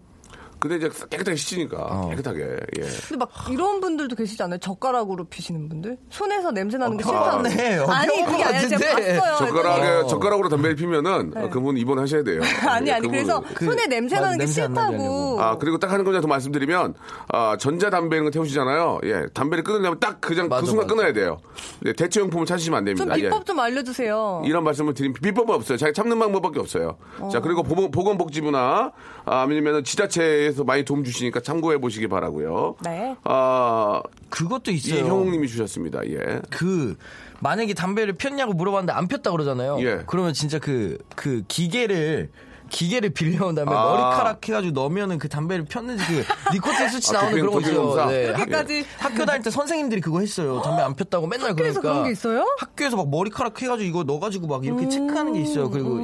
[0.61, 2.11] 근데 이제 깨끗하게 씻으니까 어.
[2.11, 2.41] 깨끗하게.
[2.79, 2.83] 예.
[2.83, 4.59] 근데 막 이런 분들도 계시지 않아요?
[4.59, 5.97] 젓가락으로 피시는 분들?
[6.11, 7.81] 손에서 냄새 나는 게 병원에 싫다는.
[7.83, 8.95] 어, 아니, 그게 아니라 제가.
[8.97, 9.37] 봤어요.
[9.47, 10.07] 젓가락에 어.
[10.07, 12.41] 젓가락으로 담배를 피면은 어, 그분 입원하셔야 돼요.
[12.69, 13.03] 아니, 예, 아니.
[13.03, 13.25] 그분은.
[13.25, 15.41] 그래서 그- 손에 냄새 나는 게 싫다고.
[15.41, 16.95] 아 그리고 딱 하는 거더 말씀드리면
[17.29, 19.01] 아, 전자 담배 이런 거 태우시잖아요.
[19.05, 20.95] 예, 담배를 끊으려면 딱 그냥 그 맞아, 순간 맞아.
[20.95, 21.39] 끊어야 돼요.
[21.81, 23.15] 네, 대체용품을 찾으시면 안좀 됩니다.
[23.15, 23.45] 비법 예.
[23.45, 24.43] 좀 알려주세요.
[24.45, 25.79] 이런 말씀을 드린 비법은 없어요.
[25.79, 26.97] 자기 참는 방법밖에 없어요.
[27.31, 28.93] 자 그리고 보건, 보건복지부나
[29.25, 32.77] 아, 아니면 지자체 에서 많이 도움 주시니까 참고해 보시기 바라고요.
[32.85, 33.17] 네.
[33.25, 35.05] 아 그것도 있어요.
[35.05, 36.01] 이형욱님이 주셨습니다.
[36.07, 36.41] 예.
[36.51, 36.97] 그
[37.41, 39.79] 만약에 담배를 폈냐고 물어봤는데 안 폈다 그러잖아요.
[39.81, 40.03] 예.
[40.07, 42.31] 그러면 진짜 그 그 기계를
[42.71, 43.83] 기계를 빌려온 다음에 아.
[43.83, 48.07] 머리카락 해가지고 넣으면은 그 담배를 폈는지 그 니코틴 수치 아, 나오는 도핑- 그런 거 있어요.
[48.11, 48.27] 네.
[48.33, 48.85] 그렇게까지.
[48.99, 50.61] 학교 다닐 때 선생님들이 그거 했어요.
[50.63, 52.45] 담배 안 폈다고 맨날 학교에서 그러니까 그런 게 있어요?
[52.59, 54.91] 학교에서 막 머리카락 해가지고 이거 넣어가지고 막 이렇게 음.
[54.91, 55.71] 체크하는 게 있어요.
[55.71, 55.97] 그리고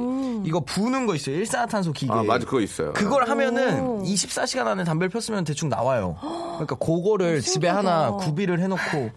[0.45, 1.35] 이거 부는 거 있어요.
[1.37, 2.13] 일산화탄소 기계.
[2.13, 2.93] 아 맞아 그거 있어요.
[2.93, 6.17] 그걸 하면은 24시간 안에 담배를 폈으면 대충 나와요.
[6.21, 9.11] 그러니까 그거를 집에 하나 구비를 해놓고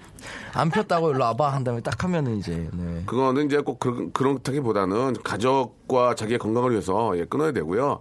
[0.55, 3.03] 안 폈다고 일로 와봐 한 다음에 딱 하면은 이제 네.
[3.07, 8.01] 그거는 이제 꼭 그런, 그렇다기보다는 가족과 자기의 건강을 위해서 예, 끊어야 되고요.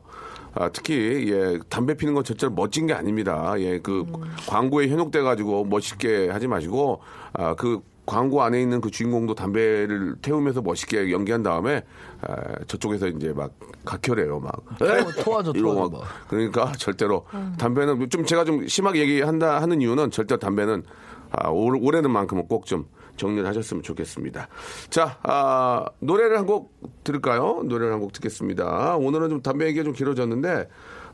[0.55, 3.53] 아, 특히 예, 담배 피는 건 절대로 멋진 게 아닙니다.
[3.59, 4.05] 예, 그
[4.47, 7.01] 광고에 현혹돼 가지고 멋있게 하지 마시고
[7.33, 11.83] 아, 그 광고 안에 있는 그 주인공도 담배를 태우면서 멋있게 연기한 다음에
[12.21, 13.51] 아, 저쪽에서 이제 막
[13.85, 15.99] 각혈해요, 막 토- 토하죠, 이러고 토하죠, 막.
[16.01, 16.07] 막.
[16.29, 17.25] 그러니까 절대로
[17.59, 20.83] 담배는 좀 제가 좀 심하게 얘기한다 하는 이유는 절대 담배는
[21.31, 22.85] 아, 올- 올해는 만큼은 꼭 좀
[23.17, 24.47] 정리를 하셨으면 좋겠습니다.
[24.91, 26.71] 자, 아, 노래를 한 곡
[27.03, 27.63] 들을까요?
[27.65, 28.95] 노래를 한 곡 듣겠습니다.
[28.97, 30.69] 오늘은 좀 담배 얘기가 좀 길어졌는데,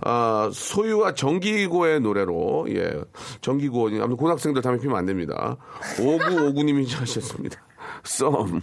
[0.05, 2.93] 아, 소유와 정기고의 노래로, 예,
[3.41, 5.57] 정기고, 아무튼 고등학생들 담배 피면 안 됩니다.
[5.97, 7.61] 5959님이 하셨습니다.
[8.03, 8.61] 썸.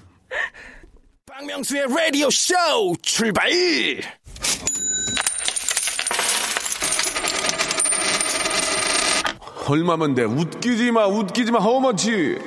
[1.27, 2.55] 박명수의 라디오 쇼
[3.03, 3.49] 출발!
[9.67, 10.25] 얼마면 돼?
[10.25, 12.39] 웃기지 마, 웃기지 마, 허머치!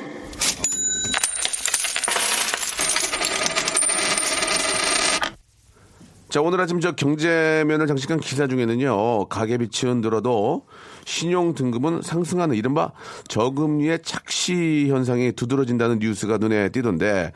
[6.34, 10.66] 자, 오늘 아침 저 경제면을 장식한 기사 중에는요, 가계비치 흔들어도
[11.06, 12.92] 신용 등급은 상승하는 이른바
[13.28, 17.32] 저금리의 착시 현상이 두드러진다는 뉴스가 눈에 띄던데,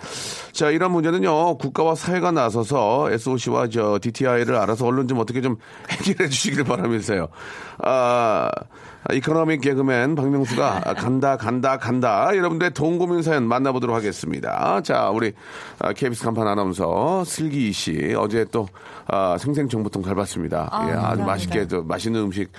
[0.52, 5.58] 자, 이런 문제는요, 국가와 사회가 나서서 SOC와 저 DTI를 알아서 얼른 좀 어떻게 좀
[5.90, 7.28] 해결해 주시길 바라면서요.
[7.84, 8.50] 아,
[9.14, 14.82] economic 개그맨 박명수가 간다 간다 간다 여러분들의 돈 고민 사연 만나보도록 하겠습니다.
[14.82, 15.34] 자 우리
[15.80, 18.68] 아, KBS 간판 아나운서 슬기 씨 어제 또
[19.08, 20.68] 아, 생생정보통 잘 봤습니다.
[20.72, 21.26] 아, 예, 아주 감사합니다.
[21.26, 22.52] 맛있게 저 맛있는 음식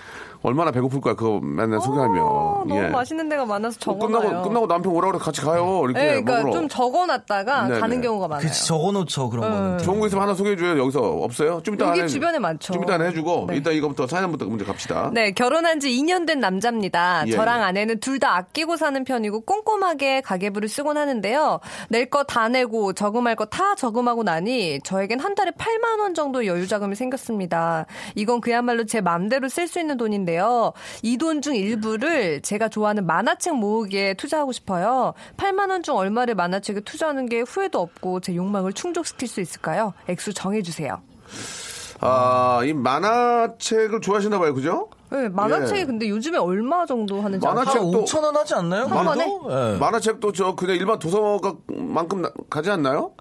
[0.42, 2.88] 얼마나 배고플 거야 그거 맨날 소개하면 어, 너무 예.
[2.88, 4.20] 맛있는 데가 많아서 적어놔요.
[4.22, 6.52] 끝나고 끝나고 남편 오라고 그래 같이 가요 이렇게 네, 그러니까 먹으러.
[6.52, 7.80] 좀 적어놨다가 네네.
[7.80, 8.46] 가는 경우가 많아요.
[8.46, 9.78] 그치, 적어놓죠, 그런 거는.
[9.78, 10.78] 좋은 거 있으면 하나 소개해줘요.
[10.78, 11.60] 여기서 없어요?
[11.62, 12.72] 좀 이따 여기 안 해- 주변에 많죠.
[12.72, 13.56] 좀 이따 안 해주고 네.
[13.56, 15.10] 일단 이거부터 사연부터 먼저 갑시다.
[15.12, 17.24] 네, 결혼한 지 2년 된 남자입니다.
[17.26, 17.64] 예, 저랑 예.
[17.64, 21.60] 아내는 둘 다 아끼고 사는 편이고 꼼꼼하게 가계부를 쓰곤 하는데요.
[21.88, 26.46] 낼 거 다 내고 저금할 거 다 저금하고 나니 저에겐 한 달에 8만 원 정도
[26.46, 27.86] 여유 자금이 생겼습니다.
[28.14, 30.72] 이건 그야말로 제 맘대로 쓸 수 있는 돈인데 요.
[31.02, 35.14] 이 돈 중 일부를 제가 좋아하는 만화책 모으기에 투자하고 싶어요.
[35.36, 39.94] 8만 원 중 얼마를 만화책에 투자하는 게 후회도 없고 제 욕망을 충족시킬 수 있을까요?
[40.08, 41.00] 액수 정해주세요.
[42.00, 44.88] 아, 이 만화책을 좋아하시나 봐요, 그죠?
[45.10, 45.84] 네, 만화책이 예.
[45.84, 47.82] 근데 요즘에 얼마 정도 하는지 만화책- 아세요?
[47.82, 48.84] 한 또- 5천 원 하지 않나요?
[48.86, 49.78] 한 번에?
[49.78, 53.12] 만화책도 저 그냥 일반 도서관만큼 나- 가지 않나요?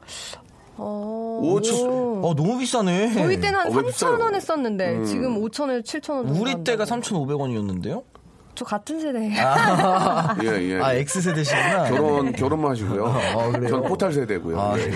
[0.78, 2.22] 어, 오천- 오.
[2.28, 3.14] 어, 너무 비싸네.
[3.14, 4.18] 저희 때는 한 어, 왜 비싸요?
[4.18, 6.28] 3천 원 했었는데 지금 5천 원, 7천 원.
[6.28, 7.02] 정도 우리 때가 한다고.
[7.02, 8.04] 3,500원이었는데요?
[8.56, 9.36] 저 같은 세대예요.
[10.44, 10.80] 예, 예.
[10.82, 11.84] 아, X세대시구나.
[11.90, 13.04] 결혼, 결혼만 하시고요.
[13.36, 13.70] 어, 그래요?
[13.70, 14.60] 전 포탈 세대고요.
[14.60, 14.92] 아, 예.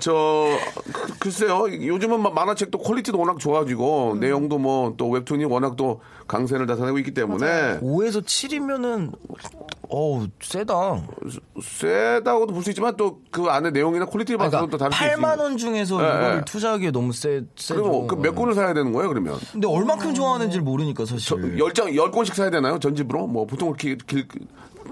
[0.00, 0.48] 저,
[0.92, 1.66] 그- 글쎄요.
[1.70, 4.20] 요즘은 막 만화책도 quality도 워낙 좋아지고, 음.
[4.20, 9.12] 내용도 뭐, 또 웹툰이 워낙 또 강세를 나타내고 있기 때문에, 5에서 7이면은,
[9.88, 10.74] 어우, 세다.
[11.62, 15.16] 세다고도 볼 수 있지만, 또 그 안에 내용이나 quality에 봐서는 또 다를 수 있어요.
[15.18, 16.44] 8만 원 중에서 예, 이거를 예.
[16.46, 17.82] 투자하기에 너무 세, 세죠.
[17.82, 19.38] 그럼 그 몇 권을 사야 되는 거예요, 그러면?
[19.52, 21.58] 근데 얼만큼 좋아하는지 를 모르니까 사실.
[21.58, 22.78] 열 장, 열 권씩 사야 되나요?
[22.78, 23.26] 전집으로?
[23.26, 24.26] 뭐, 보통 길, 길,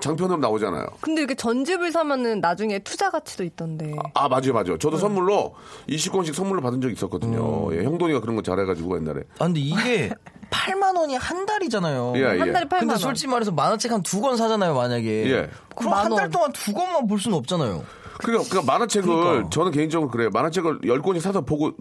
[0.04, 0.86] 장편으로 나오잖아요.
[1.00, 3.94] 근데 이렇게 전집을 사면은 나중에 투자 가치도 있던데.
[4.14, 4.78] 아, 맞아요, 맞아요.
[4.78, 5.54] 저도 선물로
[5.88, 7.74] 20권씩 선물로 받은 적이 있었거든요.
[7.74, 9.22] 예, 형돈이가 그런 거 잘해가지고 옛날에.
[9.38, 10.10] 아, 근데 이게
[10.50, 12.12] 8만 원이 한 달이잖아요.
[12.16, 12.52] 예, 한 예.
[12.52, 12.98] 달에 8만 근데 원.
[12.98, 15.08] 솔직히 말해서 만화책 한 두 권 사잖아요, 만약에.
[15.30, 15.50] 예.
[15.74, 16.30] 그럼 만한달 원.
[16.30, 17.82] 동안 두 권만 볼 수는 없잖아요.
[18.18, 19.50] 그러니까, 그러니까 만화책을 그러니까.
[19.50, 20.30] 저는 개인적으로 그래요.
[20.32, 21.72] 만화책을 10권씩 사서 보고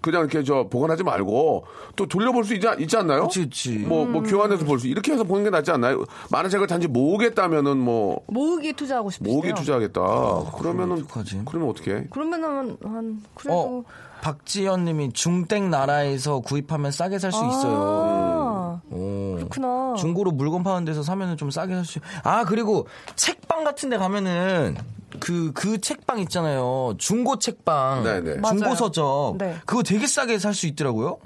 [0.00, 1.64] 그냥 이렇게 저 보관하지 말고
[1.96, 3.24] 또 돌려볼 수 있지, 있지 않나요?
[3.24, 3.78] 그치, 그치.
[3.78, 6.04] 뭐, 뭐 교환해서 볼 수, 이렇게 해서 보는 게 낫지 않나요?
[6.30, 9.34] 만화책을 단지 모으겠다면은 뭐, 모으기 투자하고 싶으세요?
[9.34, 10.00] 모으기 투자하겠다.
[10.56, 11.42] 그러면은, 어떡하지?
[11.44, 12.06] 그러면 어떻게?
[12.10, 13.84] 그러면 한, 한 그래도 어,
[14.22, 17.76] 박지연 님이 중땡 나라에서 구입하면 싸게 살 수 있어요.
[17.76, 18.57] 아,
[18.90, 19.34] 오.
[19.36, 19.94] 그렇구나.
[19.98, 22.00] 중고로 물건 파는 데서 사면은 좀 싸게 살 수.
[22.24, 22.86] 아 그리고
[23.16, 24.76] 책방 같은 데 가면은
[25.20, 26.94] 그 그 책방 있잖아요.
[26.98, 28.02] 중고 책방.
[28.04, 28.42] 네네.
[28.42, 29.36] 중고 서적.
[29.38, 29.56] 네.
[29.66, 31.18] 그거 되게 싸게 살 수 있더라고요.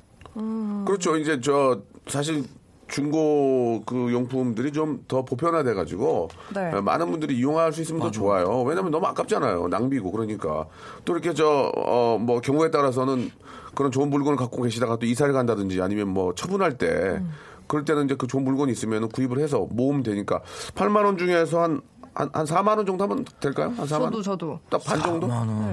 [0.87, 1.17] 그렇죠.
[1.17, 2.45] 이제 저, 사실
[2.92, 6.70] 중고 그 용품들이 좀 더 보편화돼 가지고 네.
[6.70, 8.62] 어, 많은 분들이 이용할 수 있으면 더 좋아요.
[8.62, 9.68] 왜냐면 너무 아깝잖아요.
[9.68, 10.66] 낭비고 그러니까
[11.05, 13.31] 또 이렇게 저뭐 경우에 따라서는
[13.74, 17.31] 그런 좋은 물건을 갖고 계시다가 또 이사를 간다든지 아니면 뭐 처분할 때 음.
[17.66, 20.42] 그럴 때는 이제 그 좋은 물건이 있으면 구입을 해서 모으면 되니까
[20.74, 21.81] 8만 원 중에서 한
[22.14, 23.72] 한, 한 4만 원 정도 하면 될까요?
[23.77, 24.22] 한 4만 저도 원?
[24.22, 24.61] 저도.
[24.70, 25.29] 딱 반 정도?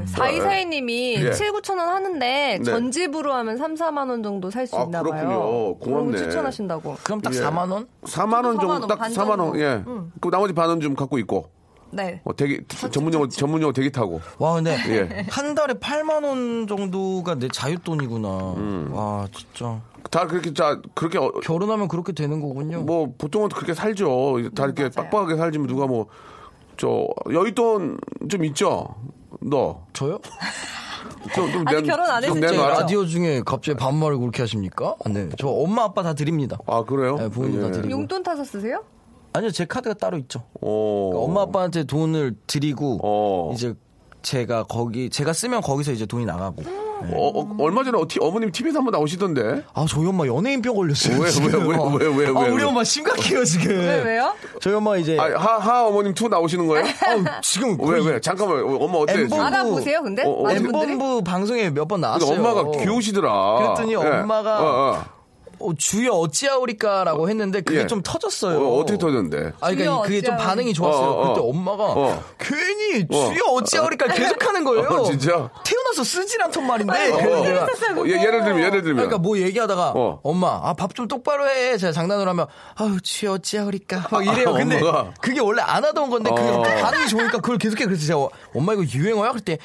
[0.05, 1.31] 사이사이님이 예.
[1.33, 2.63] 7, 9천 원 하는데 네.
[2.63, 5.27] 전집으로 하면 3, 4만 원 정도 살수 아, 있나 그렇군요.
[5.27, 5.75] 봐요.
[5.79, 5.79] 고맙네.
[5.81, 6.95] 그런 거 추천하신다고.
[7.03, 7.39] 그럼 딱 예.
[7.39, 7.87] 4만 원?
[8.03, 9.37] 4만 원 4만 정도 원, 딱반 4만 원.
[9.39, 9.59] 정도.
[9.61, 9.83] 예.
[10.21, 11.49] 그 나머지 반은 좀 갖고 있고.
[11.91, 12.21] 네.
[12.23, 14.21] 어, 대기 전문용어 전문용어 대기 타고.
[14.37, 15.25] 와 근데 예.
[15.29, 18.57] 한 달에 8만 원 정도가 내 자윳돈이구나.
[18.57, 18.89] 음.
[18.93, 22.81] 와 진짜 다 그렇게 자 그렇게 어, 결혼하면 그렇게 되는 거군요.
[22.81, 24.37] 뭐 보통은 그렇게 살죠.
[24.55, 26.07] 다 이렇게 빡빡하게 살지만 누가 뭐
[26.77, 28.95] 저 여윳돈 좀 있죠.
[29.41, 29.81] 너.
[29.91, 30.17] 저요?
[31.35, 32.69] 좀, 좀 아직 내- 결혼 안 내놔라.
[32.79, 34.95] 라디오 중에 갑자기 반말을 그렇게 하십니까?
[35.03, 35.27] 아, 네.
[35.37, 36.57] 저 엄마 아빠 다 드립니다.
[36.67, 37.17] 아 그래요?
[37.17, 37.71] 네, 부모님 다 예.
[37.71, 37.91] 드리고.
[37.91, 38.81] 용돈 타서 쓰세요?
[39.33, 40.43] 아니요, 제 카드가 따로 있죠.
[40.61, 41.09] 어.
[41.11, 43.51] 그러니까 엄마 아빠한테 돈을 드리고 어.
[43.53, 43.73] 이제
[44.21, 46.63] 제가 거기 제가 쓰면 거기서 이제 돈이 나가고.
[47.01, 47.13] 네.
[47.15, 49.63] 어, 어, 얼마 전에 어, 티- 어머님 TV에서 한번 나오시던데.
[49.73, 51.17] 아 저희 엄마 연예인병 걸렸어요.
[51.17, 51.67] 왜, 왜, 지금.
[51.69, 51.75] 왜,
[52.07, 52.69] 왜, 왜, 아, 왜, 우리 왜?
[52.69, 53.69] 엄마 심각해요 지금.
[53.79, 54.33] 왜, 왜요?
[54.61, 56.85] 저희 엄마 이제 아, 하, 하 어머님 투 나오시는 거예요?
[56.85, 58.19] 아, 지금 왜, 왜?
[58.21, 59.25] 잠깐만, 엄마 어때요?
[59.25, 59.41] 엠본부-?
[59.45, 60.23] 알아보세요, 근데?
[60.25, 60.51] 어, 어?
[60.51, 62.37] 엠본부 방송에 몇 번 나왔어요.
[62.39, 63.55] 엄마가 귀여우시더라.
[63.59, 63.95] 그랬더니 예.
[63.95, 65.03] 엄마가 어,
[65.59, 65.69] 어.
[65.69, 67.87] 어, 주여 어찌하오리까라고 했는데 그게 예.
[67.87, 68.59] 좀 터졌어요.
[68.59, 69.53] 어, 어떻게 터졌는데?
[69.59, 71.09] 아, 그러니까 주여 그게 좀 반응이 좋았어요.
[71.09, 71.49] 어, 어, 그때 어.
[71.49, 72.23] 엄마가 어.
[72.37, 73.31] 괜히 어.
[73.33, 74.87] 주여 어찌하오리까 계속 하는 거예요.
[74.87, 75.49] 어, 진짜?
[75.63, 77.11] 태어나서 쓰질 않던 말인데.
[77.11, 78.01] 어, 어.
[78.01, 78.95] 어, 예, 예를 들면, 예를 들면.
[78.97, 80.19] 그러니까 뭐 얘기하다가 어.
[80.23, 84.53] 엄마 아 밥 좀 똑바로 해 제가 장난으로 하면 아유 주여 어찌하오리까 막 이래요 아,
[84.53, 85.13] 근데 엄마가?
[85.21, 86.61] 그게 원래 안 하던 건데 그게 어.
[86.61, 89.59] 반응이 좋으니까 그걸 계속해 그래서 제가 엄마 이거 유행어야 그때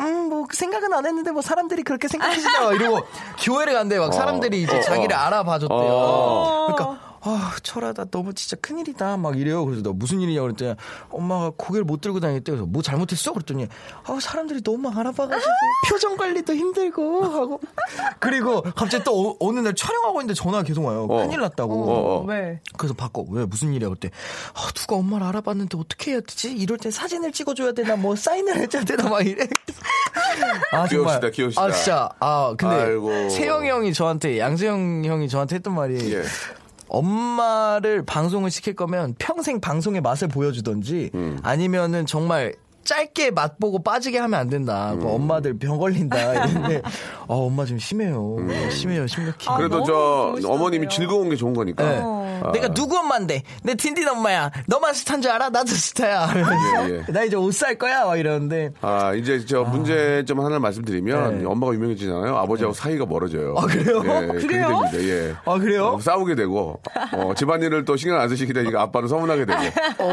[0.00, 3.06] 음, 뭐, 생각은 안 했는데, 뭐, 사람들이 그렇게 생각하시나, 이러고,
[3.40, 5.18] 교회를 간대, 막, 사람들이 이제 어, 자기를 어.
[5.18, 5.78] 알아봐줬대요.
[5.78, 6.66] 어.
[6.74, 9.64] 그러니까, 아, 철하다, 너무 진짜 큰일이다, 막 이래요.
[9.64, 10.74] 그래서 너 무슨 일이냐 그랬더니,
[11.10, 12.52] 엄마가 고개를 못 들고 다녔대.
[12.52, 13.32] 그래서 뭐 잘못했어?
[13.32, 13.66] 그랬더니,
[14.04, 15.50] 아, 사람들이 너무 알아봐가지고,
[15.88, 17.60] 표정 관리도 힘들고, 하고.
[18.20, 21.06] 그리고 갑자기 또 어, 어느 날 촬영하고 있는데 전화가 계속 와요.
[21.08, 21.26] 어.
[21.26, 21.74] 큰일 났다고.
[21.84, 22.24] 어, 어.
[22.24, 22.60] 왜?
[22.76, 23.24] 그래서 바꿔.
[23.30, 23.88] 왜 무슨 일이야?
[23.88, 24.10] 그때
[24.54, 26.52] 아, 누가 엄마를 알아봤는데 어떻게 해야 되지?
[26.52, 27.96] 이럴 땐 사진을 찍어줘야 되나?
[27.96, 29.08] 뭐 사인을 해줘야 되나?
[29.08, 29.46] 막 이래.
[30.72, 31.62] 아 귀여우시다, 귀여우시다.
[31.62, 32.08] 아 진짜.
[32.20, 33.28] 아 근데 아이고.
[33.30, 36.22] 세영이 형이 저한테 양세형 형이 저한테 했던 말이 예.
[36.88, 41.38] 엄마를 방송을 시킬 거면 평생 방송의 맛을 보여주던지 음.
[41.42, 42.54] 아니면은 정말
[42.86, 44.92] 짧게 맛보고 빠지게 하면 안 된다.
[44.94, 45.00] 음.
[45.00, 46.32] 그 엄마들 병 걸린다.
[46.32, 46.82] 이랬는데
[47.28, 48.36] 아 엄마 좀 심해요.
[48.70, 49.06] 심해요.
[49.06, 49.36] 심각해.
[49.46, 49.92] 아, 그래도 저
[50.32, 50.52] 좋으시던데요.
[50.52, 51.84] 어머님이 즐거운 게 좋은 거니까.
[51.84, 52.00] 네.
[52.02, 52.50] 아.
[52.52, 55.48] 내가 누구 엄마인데 내 딘딘 엄마야 너만 스타인 줄 알아?
[55.50, 56.28] 나도 스타야
[56.88, 57.12] 예, 예.
[57.12, 61.44] 나 이제 옷 살 거야 막 이러는데 아, 이제 저 문제점 하나를 말씀드리면 네.
[61.46, 62.36] 엄마가 유명해지잖아요.
[62.36, 63.54] 아버지하고 사이가 멀어져요.
[63.56, 64.02] 아, 그래요?
[64.04, 64.82] 예, 그래요?
[64.94, 65.34] 예.
[65.46, 65.86] 아, 그래요?
[65.94, 66.78] 어, 싸우게 되고
[67.14, 69.60] 어, 집안일을 또 신경 안 쓰시게 되니까 아빠는 서운하게 되고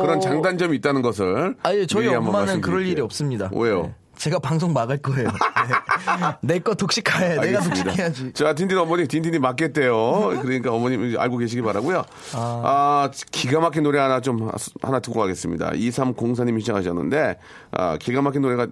[0.01, 1.69] 그런 장단점이 있다는 것을 어.
[1.69, 2.85] 아니 저희 엄마는 그럴.
[2.87, 3.83] 일이 없습니다 왜요?
[3.83, 3.95] 네.
[4.15, 5.27] 제가 방송 막을 거예요
[6.41, 10.39] 내거 독식해 내가 독식해야지 자, 딘딘 어머니, 딘딘이 맞겠대요.
[10.41, 12.03] 그러니까 어머님 알고 계시기 바라고요.
[12.33, 14.49] 아, 기가 막힌 노래 하나 좀
[14.81, 15.71] 하나 듣고 가겠습니다.
[15.71, 17.37] 2304님이 시작하셨는데
[17.71, 18.67] 아, 기가 막힌 노래가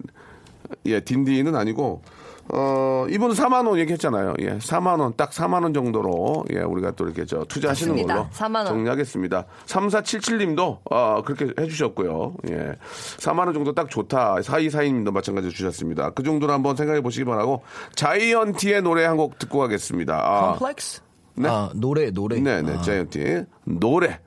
[0.85, 2.01] 예, 딘딘은 아니고
[2.49, 4.33] 어, 이분은 4만 원 얘기했잖아요.
[4.39, 8.15] 예, 4만 원, 딱 4만 원 정도로 예, 우리가 또 이렇게 저 투자하시는 맞습니다.
[8.15, 8.65] 걸로 4만 원.
[8.67, 9.45] 정리하겠습니다.
[9.67, 12.35] 3477님도 어, 그렇게 해주셨고요.
[12.49, 12.75] 예,
[13.17, 14.35] 4만 원 정도 딱 좋다.
[14.35, 16.09] 4242님도 마찬가지로 주셨습니다.
[16.11, 17.61] 그 정도로 한번 생각해 보시기 바라고
[17.95, 20.15] 자이언티의 노래 한 곡 듣고 가겠습니다.
[20.17, 21.01] 아, 컴플렉스
[21.35, 21.47] 네?
[21.49, 22.81] 아 노래 노래 네, 네, 아.
[22.81, 24.19] 자이언티 노래.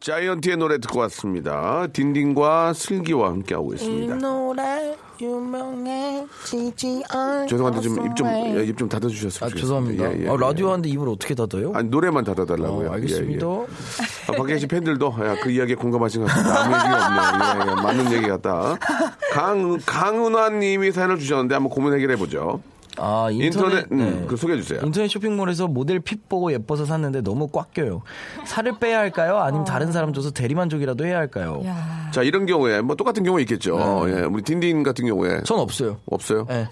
[0.00, 1.86] 자이언티의 노래 듣고 왔습니다.
[1.92, 4.16] 딘딘과 슬기와 함께하고 있습니다.
[4.16, 9.60] 노래 유명해지지 않 죄송한데 좀 입좀입좀 닫아주셨으면 아 좋겠습니다.
[9.60, 10.36] 죄송합니다 예, 예, 아, 예.
[10.36, 11.72] 라디오 하는데 입을 어떻게 닫아요?
[11.74, 12.88] 아니 노래만 닫아달라고요.
[12.88, 13.46] 어, 알겠습니다.
[13.46, 13.66] 예, 예.
[14.28, 16.60] 아, 밖에 계신 팬들도 야, 그 이야기에 공감하신 것 같습니다.
[16.64, 17.66] 아무 얘기가 없네요.
[17.66, 18.76] 예, 예, 맞는 얘기 같다.
[19.32, 22.60] 강 강은화님이 사연을 주셨는데 한번 고민 해결해 보죠.
[23.04, 24.26] 아 인터넷, 인터넷 음, 네.
[24.28, 24.80] 그 소개해 주세요.
[24.84, 28.02] 인터넷 쇼핑몰에서 모델 핏 보고 예뻐서 샀는데 너무 꽉 껴요.
[28.46, 29.38] 살을 빼야 할까요?
[29.38, 31.60] 아니면 다른 사람 줘서 대리만족이라도 해야 할까요?
[31.66, 32.10] 야.
[32.12, 34.04] 자 이런 경우에 뭐 똑같은 경우 있겠죠.
[34.06, 34.12] 네.
[34.12, 35.98] 예, 우리 딘딘 같은 경우에 전 없어요.
[36.06, 36.46] 없어요.
[36.48, 36.68] 네.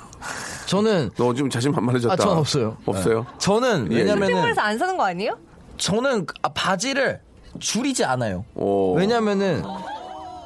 [0.66, 2.12] 저는 너 지금 자신만만해졌다.
[2.12, 2.76] 아, 전 없어요.
[2.84, 3.20] 없어요.
[3.20, 3.38] 네.
[3.38, 4.00] 저는 예, 예.
[4.00, 5.38] 왜냐면은 쇼핑몰에서 안 사는 거 아니에요?
[5.78, 7.20] 저는 아, 바지를
[7.58, 8.44] 줄이지 않아요.
[8.54, 8.94] 오.
[8.94, 9.62] 왜냐면은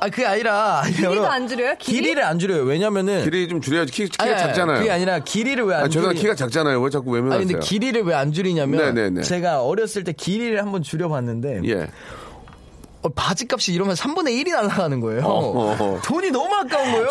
[0.04, 1.74] 아 그게 아니라 길이도 안 줄여요?
[1.78, 2.00] 길이?
[2.02, 2.62] 길이 를 안 줄여요.
[2.64, 3.90] 왜냐면은 길이 좀 줄여야지.
[3.92, 4.78] 키, 키가 아니, 아니, 작잖아요.
[4.78, 6.20] 그게 아니라 길이를 왜안 아, 죄송한 줄이?
[6.22, 6.80] 키가 작잖아요.
[6.80, 7.46] 왜 자꾸 아니 외면하세요?
[7.48, 9.22] 근데 길이를 왜 안 줄이냐면 네네네.
[9.22, 11.88] 제가 어렸을 때 길이를 한번 줄여봤는데 예.
[13.04, 15.24] 어, 바지값이 이러면 3분의 1이 날아가는 거예요.
[15.26, 16.00] 어, 어.
[16.02, 17.08] 돈이 너무 아까운 거예요.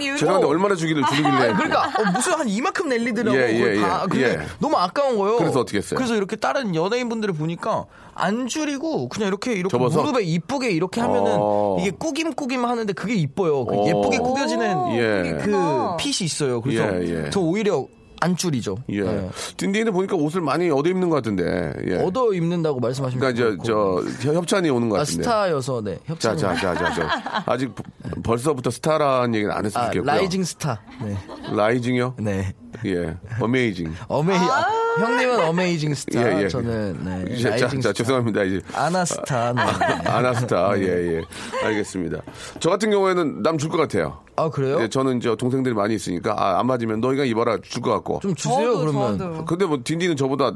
[0.00, 0.18] 이유로.
[0.18, 1.30] 죄송한데 얼마나 주기를 줄이길래.
[1.30, 3.38] 아니, 그러니까 어, 무슨 한 이만큼 낼리더라고.
[3.38, 4.06] 예, 예, 그걸 다.
[4.16, 4.40] 예, 예.
[4.58, 5.36] 너무 아까운 거예요.
[5.36, 5.96] 그래서 어떻게 했어요?
[5.96, 10.02] 그래서 이렇게 다른 연예인분들을 보니까 안 줄이고 그냥 이렇게 이렇게 접어서?
[10.02, 11.76] 무릎에 이쁘게 이렇게 하면은 어.
[11.78, 13.66] 이게 꾸김꾸김 하는데 그게 이뻐요.
[13.66, 13.86] 그 어.
[13.86, 15.38] 예쁘게 구겨지는 예.
[15.44, 16.60] 그 핏이 있어요.
[16.60, 17.30] 그래서 예, 예.
[17.30, 17.86] 저 오히려
[18.20, 18.76] 안 줄이죠.
[18.90, 19.02] 예.
[19.02, 19.30] 네.
[19.56, 21.72] 딘딘은 보니까 옷을 많이 얻어 입는 것 같은데.
[21.88, 21.96] 예.
[21.96, 25.22] 얻어 입는다고 말씀하시면 그러니까 저, 저 협찬이 오는 것 아, 같은데.
[25.22, 26.36] 스타여서 네 자, 협찬.
[26.36, 27.42] 자, 자, 자, 자.
[27.46, 27.82] 아직 버-
[28.22, 30.06] 벌써부터 스타라는 얘기는 안 했으면 아, 좋겠고요.
[30.12, 30.80] rising star.
[31.02, 31.16] 네.
[31.52, 32.14] rising이요?
[32.18, 32.54] 네.
[32.86, 33.16] 예.
[33.40, 33.94] amazing.
[34.08, 34.66] 어메이 아,
[35.00, 36.20] 형님은 어메이징 스타.
[36.38, 36.48] 예, 예.
[36.48, 37.36] 저는 네.
[37.42, 37.92] 자, 자, 자, 스타.
[37.92, 38.42] 죄송합니다.
[38.44, 38.60] 이제.
[38.74, 39.52] 아나스타.
[39.52, 39.62] 네.
[40.08, 40.78] 아나스타.
[40.78, 40.84] 예,
[41.18, 41.22] 예.
[41.64, 42.20] 알겠습니다.
[42.60, 44.20] 저 같은 경우에는 남 줄 것 같아요.
[44.36, 44.80] 아 그래요?
[44.82, 48.20] 예, 저는 이제 동생들이 많이 있으니까 아, 안 맞으면 너희가 입어라 줄 것 같고.
[48.20, 49.18] 좀 주세요 저도, 그러면.
[49.18, 49.44] 저도.
[49.44, 50.52] 근데 뭐 딘딘은 저보다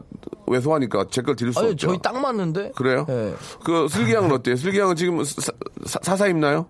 [0.47, 1.89] 왜소하니까 제 걸 드릴 수 아니 없죠.
[1.89, 2.73] 저희 딱 맞는데.
[2.77, 3.05] 그래요?
[3.09, 3.35] 네.
[3.65, 4.57] 그 슬기 양은 어때요?
[4.57, 5.53] 슬기 양은 지금 사,
[5.87, 6.67] 사, 사사 입나요?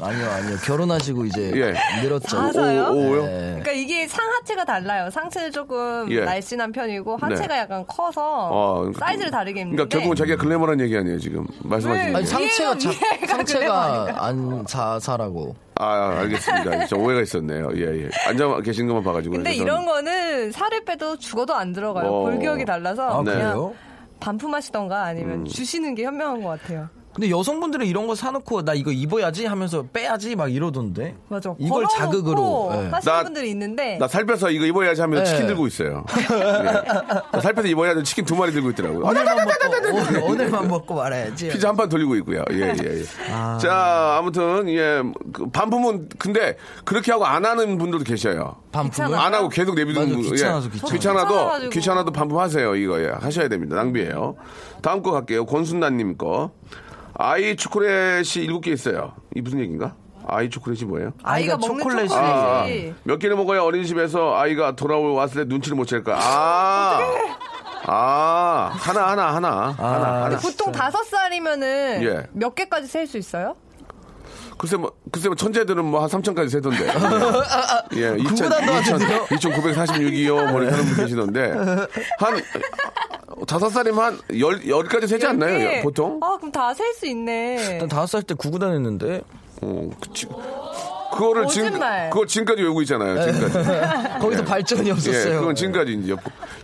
[0.00, 0.56] 아니요, 아니요.
[0.64, 2.00] 결혼하시고 이제 예.
[2.02, 2.28] 늘었죠.
[2.28, 2.84] 자서요?
[2.90, 3.22] 오, 오요?
[3.24, 3.40] 네.
[3.50, 5.10] 그러니까 이게 상하체가 달라요.
[5.10, 6.20] 상체는 조금 예.
[6.24, 7.58] 날씬한 편이고 하체가 네.
[7.60, 12.14] 약간 커서 어, 사이즈를 다르게 입는데 그러니까 결국은 자기가 글래머란 얘기 아니에요 지금 말씀하시는 왜?
[12.16, 12.30] 아니 게.
[12.30, 12.90] 상체가 자,
[13.26, 15.56] 상체가 안 사 사라고.
[15.80, 16.86] 아 알겠습니다.
[16.86, 17.68] 저 오해가 있었네요.
[17.76, 18.08] 예 예.
[18.26, 19.34] 앉아 계신 것만 봐 가지고.
[19.36, 22.06] 근데 그래서 이런 거는 살을 빼도 죽어도 안 들어가요.
[22.08, 22.20] 어.
[22.22, 23.74] 골격이 달라서 아, 그냥 그래요?
[24.20, 25.44] 반품하시던가 아니면 음.
[25.44, 26.88] 주시는 게 현명한 것 같아요.
[27.14, 31.16] 근데 여성분들은 이런 거 사놓고 나 이거 입어야지 하면서 빼야지 막 이러던데.
[31.28, 31.52] 맞아.
[31.58, 32.70] 이걸 자극으로.
[32.74, 32.76] 예.
[32.90, 35.24] 하시는 나- 분들이 있는데 나 살 빼서 이거 입어야지 하면 네.
[35.24, 36.04] 치킨 들고 있어요.
[37.34, 37.40] 예.
[37.40, 39.04] 살 빼서 입어야지 치킨 두 마리 들고 있더라고요.
[39.04, 41.48] 오늘만 먹고 오- 오늘만 먹고 말아야지.
[41.48, 42.44] 피자 한 판 돌리고 있고요.
[42.52, 43.04] 예, 예, 예.
[43.60, 45.00] 자, 아무튼, 예,
[45.32, 48.56] 그 반품은, 근데, 그렇게 하고 안 하는 분들도 계셔요.
[48.72, 49.20] 반품을 귀찮아요.
[49.26, 50.30] 안 하고 계속 내비두는 맞아, 분.
[50.30, 50.70] 귀찮아서 예.
[50.70, 50.92] 귀찮아.
[50.92, 51.70] 귀찮아도, 귀찮아가지고.
[51.70, 52.74] 귀찮아도 반품하세요.
[52.76, 53.08] 이거, 예.
[53.10, 53.76] 하셔야 됩니다.
[53.76, 54.34] 낭비예요
[54.82, 55.46] 다음 거 갈게요.
[55.46, 56.50] 권순나님 거.
[57.18, 59.12] 아이 초콜릿이 일곱 개 있어요.
[59.34, 59.94] 이 무슨 얘기인가?
[60.26, 61.12] 아이 초콜릿이 뭐예요?
[61.22, 62.64] 아이가, 아이가 먹는 초콜릿이- 아,
[63.02, 66.16] 몇 개를 먹어야 어린이집에서 아이가 돌아왔을 때 눈치를 못 챌까?
[66.20, 67.00] 아,
[67.86, 70.36] 아, 하나, 하나, 하나, 하나, 하나.
[70.36, 72.26] 보통 다섯 살이면은 예.
[72.32, 73.56] 몇 개까지 셀 수 있어요?
[74.58, 76.84] 글쎄 뭐, 글쎄 뭐, 천재들은 뭐 한 3천까지 세던데.
[77.94, 79.24] 예, 2 구구단도 하던데요?
[79.26, 80.50] 2,946이요.
[80.50, 81.52] 뭐, 이렇게 하는 분 계시던데.
[82.18, 82.42] 한,
[83.46, 85.58] 다섯 살이면 한 열, 열까지 세지 않나요?
[85.60, 85.80] 예.
[85.82, 86.18] 보통?
[86.22, 87.78] 아 그럼 다 셀 수 있네.
[87.78, 89.22] 난 다섯 살 때 구구 다녔는데
[89.62, 90.26] 어, 그치.
[91.12, 91.72] 그거를 지금.
[92.10, 94.18] 그걸 지금까지 외우고 있잖아요, 지금까지.
[94.20, 95.40] 거기서 발전이 예, 없었어요.
[95.40, 96.14] 그건 지금까지 이제.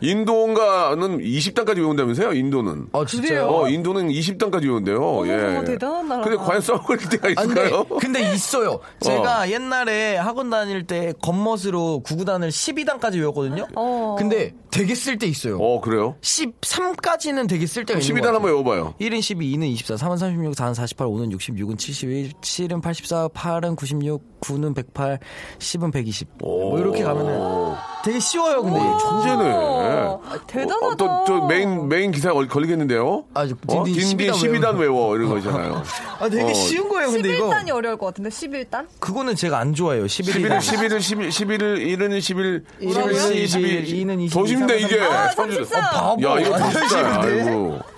[0.00, 2.88] 인도인가는 20단까지 외운다면서요, 인도는.
[2.92, 3.46] 아 진짜요?
[3.48, 5.26] 어, 인도는 20단까지 외운대요.
[5.26, 5.64] 예.
[5.64, 6.28] 대단한 나라다.
[6.28, 7.84] 근데 과연 써버릴 때가 아, 근데, 있을까요?
[8.00, 8.80] 근데 있어요.
[9.00, 13.66] 제가 옛날에 학원 다닐 때 겉멋으로 구구단을 12단까지 외웠거든요.
[13.74, 14.16] 어.
[14.18, 15.58] 근데 되게 쓸 때 있어요.
[15.58, 16.16] 어, 그래요?
[16.20, 18.34] 13까지는 되게 쓸 때가 있는 12단 것 같아요.
[18.34, 18.94] 한번 외워봐요.
[19.00, 23.76] 1은 12, 2는 24, 3은 36, 4는 48, 5는 60, 6은 71, 7은 84, 8은
[23.76, 25.18] 96, 9는 108,
[25.58, 26.28] 10은 120.
[26.38, 28.78] 뭐 이렇게 가면은 되게 쉬워요, 근데.
[28.78, 29.52] 오, 천재네.
[29.54, 30.86] 아, 대단하다.
[30.86, 33.24] 어, 어, 또, 저 main, main 기사에 걸리겠는데요?
[33.34, 33.84] 아, 저, 어?
[33.84, 34.32] 딘딘 어?
[34.32, 35.16] 12단, 12단 외워.
[35.16, 35.82] 이런 거잖아요.
[36.20, 36.54] 아, 되게 어.
[36.54, 37.50] 쉬운 거예요, 근데 11단이 이거.
[37.50, 38.86] 11단이 어려울 것 같은데, 11단?
[39.00, 40.58] 그거는 제가 안 좋아해요, 11단.
[40.58, 44.20] 11을, 12, 11은 11, 11, 11, 11, 11, 11, 11, 11, 11, 11, 11, 11,
[44.20, 47.93] 11, 11, 11, 11, 11, 11, 11, 11,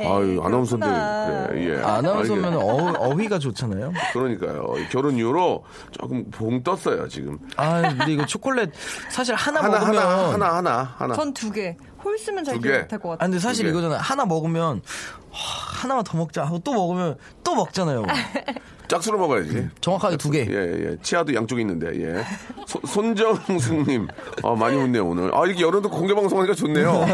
[0.00, 0.86] 예, 아유, 아나운서인데.
[0.86, 1.82] 그래, 예.
[1.82, 3.92] 아, 아나운서면 어, 혀가 좋잖아요.
[4.12, 4.74] 그러니까요.
[4.90, 7.38] 결혼 이후로 조금 봉 떴어요, 지금.
[7.56, 8.70] 아, 근데 이거 초콜릿
[9.10, 10.94] 사실 하나, 하나 먹으면 하나 하나 하나.
[10.98, 11.14] 하나.
[11.14, 11.76] 전 두 개.
[12.04, 13.14] 홀 쓰면 잘 기억 못할 것 같아요.
[13.14, 13.98] 아, 근데 사실 이거잖아요.
[13.98, 14.82] 하나 먹으면
[15.30, 18.02] 하나만 더 먹자 하고 또 먹으면 또 먹잖아요.
[18.88, 19.68] 짝수로 먹어야지.
[19.80, 20.46] 정확하게 두 개.
[20.48, 20.96] 예, 예.
[21.02, 22.24] 치아도 양쪽에 있는데, 예.
[22.66, 24.08] 소- 손정숙님.
[24.42, 25.34] 아, 많이 웃네요, 오늘.
[25.34, 27.06] 아, 이렇게 여러분들 공개방송 하니까 좋네요.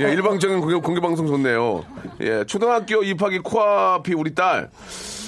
[0.00, 1.84] 예, 일방적인 공개, 공개방송 좋네요.
[2.20, 4.70] 예, 초등학교 입학이 코앞이 우리 딸.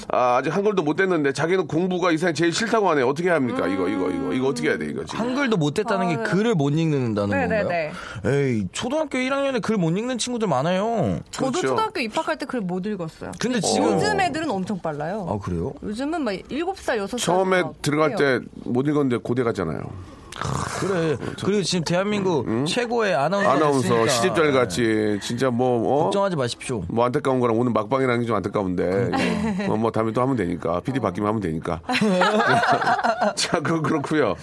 [0.09, 3.01] 아, 아직 한글도 못 됐는데, 자기는 공부가 이 세상에 제일 싫다고 하네.
[3.01, 3.67] 어떻게 해야 합니까?
[3.67, 4.33] 이거, 이거, 이거.
[4.33, 5.19] 이거 어떻게 해야 돼, 이거 지금.
[5.19, 7.91] 한글도 못 됐다는 게 글을 못 읽는다는 네, 네, 건가요?
[8.23, 8.31] 네.
[8.49, 11.19] 에이, 초등학교 1학년에 글 못 읽는 친구들 많아요.
[11.31, 11.67] 저도 그렇죠.
[11.69, 13.31] 초등학교 입학할 때 글 못 읽었어요.
[13.39, 15.27] 근데 지금 요즘 애들은 엄청 빨라요.
[15.29, 15.73] 아, 그래요?
[15.83, 17.17] 요즘은 막 7살, 6살.
[17.19, 19.81] 처음에 들어갈 때 못 읽었는데 고대 갔잖아요.
[20.79, 21.17] 그래.
[21.43, 26.03] 그리고 지금 대한민국 최고의 아나운서 아나운서, 시집잘 같이, 진짜 뭐, 어?
[26.05, 26.83] 걱정하지 마십시오.
[26.89, 29.09] 뭐 안타까운 거랑 오늘 막방이라는 게 좀 안타까운데
[29.59, 29.67] 예.
[29.67, 31.79] 뭐, 뭐 다음에 또 하면 되니까 PD 바뀌면 하면 되니까
[33.35, 34.35] 자 그, 그렇고요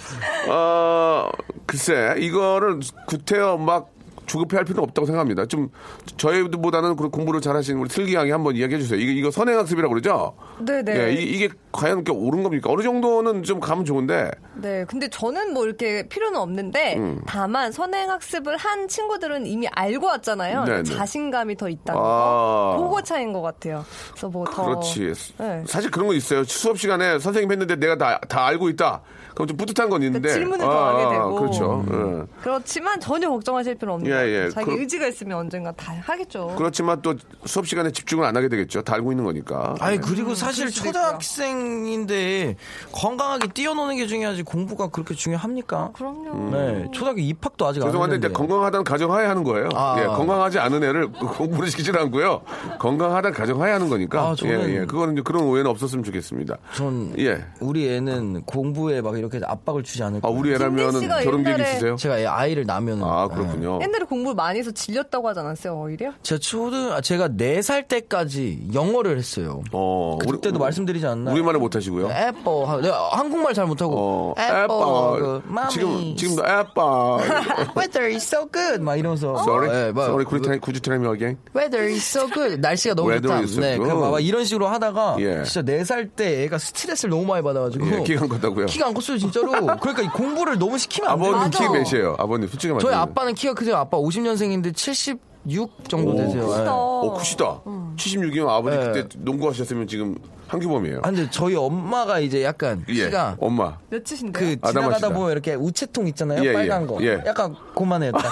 [0.49, 1.29] 어
[1.65, 3.89] 글쎄 이거를 구태여 막
[4.25, 5.45] 주급해 할 필요는 없다고 생각합니다.
[5.45, 5.69] 좀
[6.17, 8.99] 저희보다는 그 공부를 잘하시는 우리 슬기 양이 한번 이야기해 주세요.
[8.99, 10.35] 이거 이거 선행학습이라고 그러죠?
[10.59, 10.95] 네네.
[10.95, 12.71] 예, 이, 게 과연 이렇게 옳은 겁니까?
[12.71, 17.21] 어느 정도는 좀 가면 좋은데 네, 근데 저는 뭐 이렇게 필요는 없는데 음.
[17.25, 20.63] 다만 선행학습을 한 친구들은 이미 알고 왔잖아요.
[20.65, 20.83] 네네.
[20.83, 22.03] 자신감이 더 있다는 아.
[22.03, 22.83] 거.
[22.83, 23.85] 그거 차이인 것 같아요.
[24.11, 24.65] 그래서 뭐 더.
[24.65, 25.13] 그렇지.
[25.37, 25.63] 네.
[25.67, 26.43] 사실 그런 거 있어요.
[26.43, 29.01] 수업 시간에 선생님 했는데 내가 다, 다 알고 있다.
[29.35, 30.29] 그럼 좀 뿌듯한 건 있는데.
[30.33, 31.35] 질문을 더 하게 되고.
[31.35, 31.85] 그렇죠.
[31.91, 32.23] 예.
[32.41, 34.45] 그렇지만 전혀 걱정하실 필요 없는 예.
[34.45, 34.49] 예.
[34.49, 36.53] 자기 그럼- 의지가 있으면 언젠가 다 하겠죠.
[36.57, 37.13] 그렇지만 또
[37.45, 38.81] 수업 시간에 집중을 안 하게 되겠죠.
[38.81, 39.75] 다 알고 있는 거니까.
[39.79, 42.55] 아니 그리고 사실 그럴 수도 초등학생인데
[42.91, 45.91] 건강하게 뛰어노는 게 중요하지 공부가 그렇게 중요합니까?
[45.93, 46.51] 그럼요.
[46.51, 48.29] 네, 초등학교 입학도 아직 안 죄송한데 이제.
[48.29, 49.69] 건강하다는 가정하에 하는 거예요.
[49.75, 49.95] 아.
[49.99, 52.41] 예, 건강하지 않은 애를 공부를 시키지는 않고요.
[52.79, 54.21] 건강하다는 가정하에 하는 거니까.
[54.21, 54.85] 아, 저는- 예, 예.
[54.85, 56.57] 그거는 이제 그런 오해는 없었으면 좋겠습니다.
[56.73, 57.43] 전 예.
[57.59, 60.39] 우리 애는 공부에 막 이렇게 압박을 주지 않을 아, 거예요.
[60.39, 61.95] 우리 애라면은 씨가 결혼 계획 옛날에- 있으세요?
[61.97, 63.79] 제가 애 아이를 낳으면 아, 그렇군요.
[63.81, 66.11] 옛날에 초등학교를 공부를 많이 해서 질렸다고 하지 않았어요, 오히려?
[66.23, 69.61] 제가 초등 아, 제가 4살 때까지 영어를 했어요.
[69.71, 71.33] 어, 우리- 그때도 말씀드리지 않나요?
[71.33, 72.07] 우리말을 못 하시고요.
[72.09, 73.95] 하- 내가 한국말 잘 못하고.
[73.97, 74.35] 어.
[74.37, 75.11] 애빠.
[75.17, 75.41] 그.
[75.71, 77.17] 지금 지금도 애빠.
[77.75, 78.81] Weather is so good.
[78.83, 79.35] 막 이러면서.
[79.43, 81.37] Sorry, 예, 막 sorry, could you tell- could you tell me again?
[81.55, 82.59] Weather is so good.
[82.61, 83.43] 날씨가 너무 Weather 좋다.
[83.43, 83.91] is so 네, good.
[83.93, 85.43] 그막 이런 식으로 하다가 예.
[85.43, 88.65] 진짜 4살 때 애가 스트레스를 너무 많이 받아가지고 예, 키가 안 컸다고요?
[88.67, 89.51] 키가 안 컸어요 진짜로.
[89.51, 91.35] 그러니까 이 공부를 너무 시키면 안 돼요.
[91.35, 91.51] 아버님.
[91.51, 92.15] 키 몇이에요?
[92.19, 92.81] 아버님 솔직히 말해.
[92.85, 93.75] 저희 아빠는 키가 크세요.
[93.77, 96.47] 아빠 50년생인데 76 정도 되세요.
[96.47, 96.63] 크다.
[96.65, 96.69] 예.
[96.69, 97.61] 오, 크시다.
[97.97, 98.91] 76이면 아버지 네.
[98.91, 100.15] 그때 농구하셨으면 지금
[100.47, 100.99] 한규범이에요.
[100.99, 102.93] 아, 근데 저희 엄마가 이제 약간 예.
[103.05, 103.77] 키가 엄마.
[103.89, 104.31] 몇이신데요?
[104.33, 104.97] 그 아담하시다.
[104.97, 106.43] 지나가다 보면 이렇게 우체통 있잖아요.
[106.43, 107.03] 예, 빨간 예, 거.
[107.03, 107.23] 예.
[107.25, 108.11] 약간 그만해요.
[108.11, 108.31] 딱.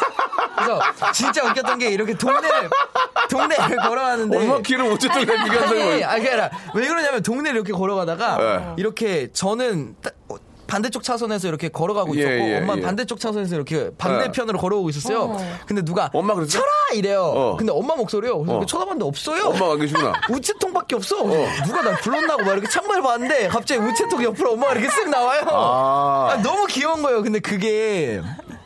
[0.56, 0.80] 그래서
[1.14, 2.70] 진짜 웃겼던 게 이렇게 동네를
[3.30, 8.38] 동네를 걸어가는데 엄마 키를 어쨌든 비교한 사람이 아니, 아니, 아니라 왜 그러냐면 동네를 이렇게 걸어가다가
[8.40, 8.74] 예.
[8.78, 10.36] 이렇게 저는 따- 어,
[10.74, 12.86] 반대쪽 차선에서 이렇게 걸어가고 예, 있었고 예, 엄마 는 예.
[12.88, 15.38] 반대쪽 차선에서 이렇게 반대편으로 걸어오고 있었어요.
[15.68, 16.62] 근데 누가 엄마 그랬어요?
[16.62, 17.22] 쳐라 이래요.
[17.22, 17.56] 어.
[17.58, 18.40] 근데 엄마 목소리요.
[18.40, 18.66] 그래서 어.
[18.66, 19.44] 쳐다봤는데 없어요.
[19.50, 20.14] 엄마가 안 계시구나.
[20.32, 21.18] 우체통밖에 없어.
[21.66, 25.44] 누가 날 불렀나고 막 이렇게 창문을 봤는데 갑자기 우체통 옆으로 엄마가 이렇게 쓱 나와요.
[25.48, 26.30] 아.
[26.32, 27.22] 아, 너무 귀여운 거예요.
[27.22, 28.20] 근데 그게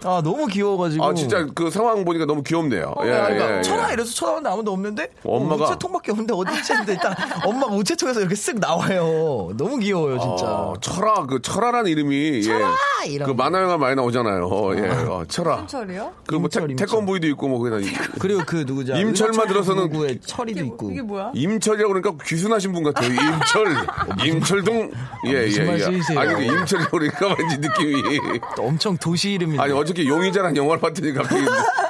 [0.04, 1.04] 아 너무 귀여워가지고.
[1.04, 2.94] 아 진짜 그 상황 보니까 너무 귀엽네요.
[2.98, 3.62] 어, 예, 그러니까 예, 예.
[3.62, 8.20] 쳐라 이래서 쳐다봤는데 아무도 없는데 엄마가- 어, 우체통밖에 없는데 어디 있지 했는데 일단 엄마가 우체통에서
[8.22, 9.50] 이렇게 쓱 나와요.
[9.58, 10.46] 너무 귀여워요 진짜.
[10.46, 12.70] 어, 철아 그 철아라는 이름이 철아!
[13.06, 13.10] 예.
[13.10, 14.46] 이런 그 만화 영화 많이 나오잖아요.
[14.78, 14.90] 예.
[15.08, 15.66] 어, 철아.
[15.68, 16.12] 철이요?
[16.28, 16.48] 그뭐.
[16.50, 17.82] 태권부이도 있고 뭐 그냥
[18.20, 18.96] 그리고 그 누구죠?
[18.96, 20.92] 임철만 들어서는 철이도 있고.
[20.92, 21.32] 이게 뭐야?
[21.34, 23.10] 임철이라고 그러니까 귀순하신 분 같아요.
[23.10, 23.76] 임철,
[24.28, 24.92] 임철동,
[25.26, 26.18] 예, 무슨 예, 말씀이세요?
[26.20, 26.22] 예.
[26.22, 28.40] 아니, 그 임철이라고 그러니까 왠지 느낌이.
[28.56, 29.62] 또 엄청 도시 이름인데.
[29.62, 31.42] 아니, 어저께 용의자란 영화를 봤더니 갑자기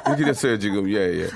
[0.06, 0.88] 이렇게 됐어요, 지금.
[0.90, 1.28] 예, 예.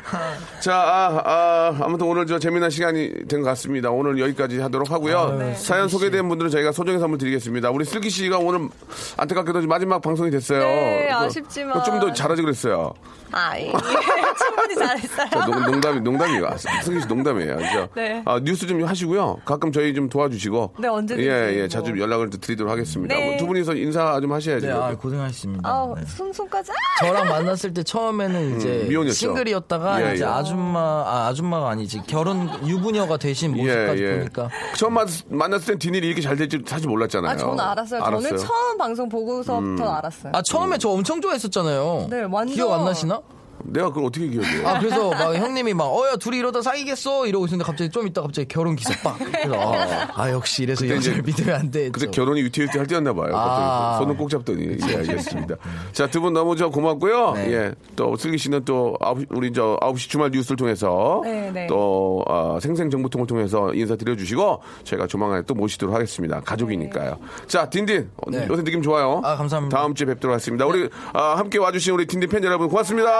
[0.60, 3.90] 자, 아, 아, 아무튼 오늘 저 재미난 시간이 된 것 같습니다.
[3.90, 5.54] 오늘 여기까지 하도록 하고요.
[5.56, 7.70] 사연 소개된 분들은 저희가 소정의 선물 드리겠습니다.
[7.70, 8.68] 우리 슬기 씨가 오늘
[9.16, 10.60] 안타깝게도 마지막 방송이 됐어요.
[10.60, 11.72] 네, 아쉽지만.
[11.74, 12.94] 그거 좀더 잘하지 그랬어요.
[13.32, 13.72] 아이,
[14.38, 15.28] 충분히 잘했어요.
[15.30, 16.46] 자, 농, 농담이, 농담이에요.
[16.46, 17.56] 아, 승기 씨 농담이에요.
[17.56, 17.88] 그죠?
[17.94, 18.22] 네.
[18.24, 19.38] 아, 뉴스 좀 하시고요.
[19.44, 20.74] 가끔 저희 좀 도와주시고.
[20.78, 21.58] 네, 언제든지 예, 예.
[21.60, 21.68] 뭐.
[21.68, 23.14] 자주 연락을 또 드리도록 하겠습니다.
[23.14, 23.30] 네.
[23.30, 24.66] 뭐두 분이서 인사 좀 하셔야죠.
[24.66, 25.68] 네, 아, 고생하셨습니다.
[25.68, 26.04] 아, 네.
[26.06, 26.70] 손손까지.
[26.72, 27.06] 아!
[27.06, 29.14] 저랑 만났을 때 처음에는 이제 미혼이었죠.
[29.18, 30.28] 싱글이었다가 예, 이제 예.
[30.28, 36.20] 아줌마 아 아줌마가 아니지 결혼 유부녀가 되신 모습까지 보니까 처음 만- 만났을 땐 뒷일이 이렇게
[36.20, 37.32] 잘 될 줄 사실 몰랐잖아요.
[37.32, 38.00] 아, 저는 알았어요.
[38.04, 40.32] 저는 처음 방송 보고서부터 알았어요.
[40.34, 42.08] 아 처음에 저 엄청 좋아했었잖아요.
[42.10, 43.21] 네, 완전- 기억 안 나시나?
[43.64, 44.66] 내가 그걸 어떻게 기억해요?
[44.68, 48.48] 아 그래서 막 형님이 막 어야 둘이 이러다 사귀겠어 이러고 있었는데 갑자기 좀 있다 갑자기
[48.48, 49.18] 결혼 기사 빡.
[49.18, 51.90] 그래서 아, 아, 역시 이래서 여자를 믿으면 안 돼.
[51.90, 53.32] 그때 결혼이 위태위태 할 때였나 봐요.
[53.34, 53.96] 아.
[53.98, 54.76] 손을 꼭 잡더니.
[54.88, 55.56] 예, 알겠습니다.
[55.92, 57.32] 자, 두 분 너무 저 고맙고요.
[57.34, 57.52] 네.
[57.52, 57.72] 예.
[57.96, 61.66] 또 슬기 씨는 또 아홉, 우리 저 9시 주말 뉴스를 통해서 네, 네.
[61.66, 66.40] 또 아, 생생정보통을 통해서 인사드려 주시고 저희가 조만간에 또 모시도록 하겠습니다.
[66.40, 67.18] 가족이니까요.
[67.48, 68.10] 자, 딘딘.
[68.28, 68.46] 네.
[68.48, 69.20] 요새 느낌 좋아요.
[69.24, 69.76] 아, 감사합니다.
[69.76, 70.64] 다음 주에 뵙도록 하겠습니다.
[70.66, 73.10] 우리 아, 함께 와주신 우리 딘딘 팬 여러분 고맙습니다.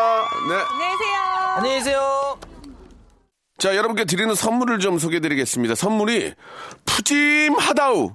[0.48, 0.54] 네.
[0.54, 1.18] 안녕히 계세요.
[1.56, 2.38] 안녕히 계세요.
[3.58, 5.74] 자, 여러분께 드리는 선물을 좀 소개해 드리겠습니다.
[5.74, 6.34] 선물이
[6.84, 8.14] 푸짐하다우.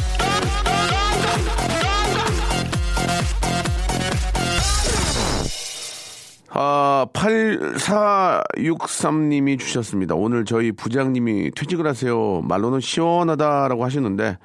[6.53, 10.15] 아, 8463님이 주셨습니다.
[10.15, 12.41] 오늘 저희 부장님이 퇴직을 하세요.
[12.43, 14.37] 말로는 시원하다라고 하시는데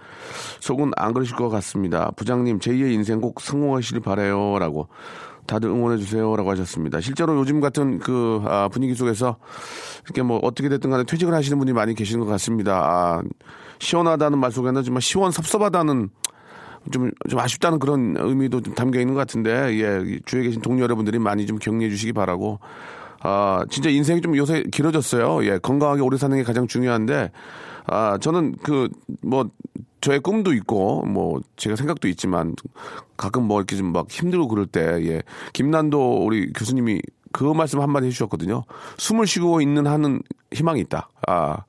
[0.61, 2.13] 속은 안 그러실 것 같습니다.
[2.15, 4.61] 부장님 제2의 인생 꼭 성공하시길 바래요.
[4.61, 4.87] 라고
[5.47, 7.01] 다들 응원해 주세요라고 하셨습니다.
[7.01, 9.39] 실제로 요즘 같은 그 아, 분위기 속에서
[10.05, 12.85] 이렇게 뭐 어떻게 됐든 간에 퇴직을 하시는 분이 많이 계시는 것 같습니다.
[12.85, 13.21] 아,
[13.81, 16.11] 시원하다는 말 속에는 정말 시원 섭섭하다는
[16.93, 21.19] 좀, 좀 아쉽다는 그런 의미도 좀 담겨 있는 것 같은데, 예, 주위에 계신 동료 여러분들이
[21.19, 22.59] 많이 좀 격려해 주시기 바라고,
[23.21, 25.45] 아, 진짜 인생이 좀 요새 길어졌어요.
[25.47, 27.31] 예, 건강하게 오래 사는 게 가장 중요한데,
[27.87, 28.89] 아, 저는 그,
[29.23, 29.49] 뭐,
[30.01, 32.55] 저의 꿈도 있고, 뭐, 제가 생각도 있지만,
[33.17, 35.23] 가끔 뭐 이렇게 좀 막 힘들고 그럴 때, 예,
[35.53, 37.01] 김난도 우리 교수님이
[37.37, 38.65] 그 말씀 한마디 해주셨거든요.
[38.97, 40.23] 숨을 쉬고 있는 한은
[40.53, 41.11] 희망이 있다.
[41.27, 41.65] 아,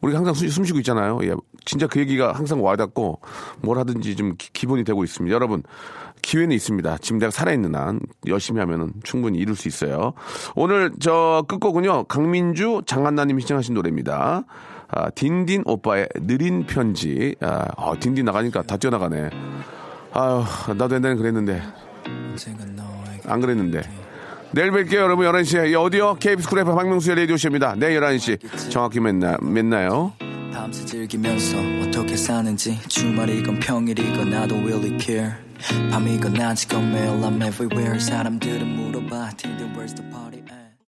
[0.00, 1.20] 우리가 항상 숨, 숨 쉬고 있잖아요.
[1.22, 3.20] 예, 진짜 그 얘기가 항상 와닿고
[3.60, 5.32] 뭘 하든지 좀 기, 기본이 되고 있습니다.
[5.32, 5.62] 여러분,
[6.22, 6.98] 기회는 있습니다.
[6.98, 10.14] 지금 내가 살아있는 한 열심히 하면은 충분히 이룰 수 있어요.
[10.56, 12.04] 오늘 저 끝곡은요.
[12.04, 14.42] 강민주, 장한나님이 시청하신 노래입니다.
[14.88, 17.36] 아, 딘딘 오빠의 느린 편지.
[17.40, 19.30] 아, 아, 딘딘 나가니까 다 뛰어나가네.
[20.14, 20.42] 아유,
[20.76, 21.62] 나도 옛날엔 그랬는데.
[23.24, 24.01] 안 그랬는데.
[24.54, 25.26] 내일 뵐게요, 여러분.
[25.26, 25.70] 11시에.
[25.70, 26.16] 이 어디요?
[26.20, 27.74] KBS 쿨 FM 박명수의 라디오쇼입니다.
[27.76, 28.70] 내일 11시.
[28.70, 30.12] 정확히 맨나, 맨나요?
[30.52, 35.32] 밤새 즐기면서 어떻게 사는지 주말이건 평일이건 나도 really care
[35.90, 40.61] 밤이건 낮이건 매일 I'm everywhere 사람들은 물어봐 Till the where's the party at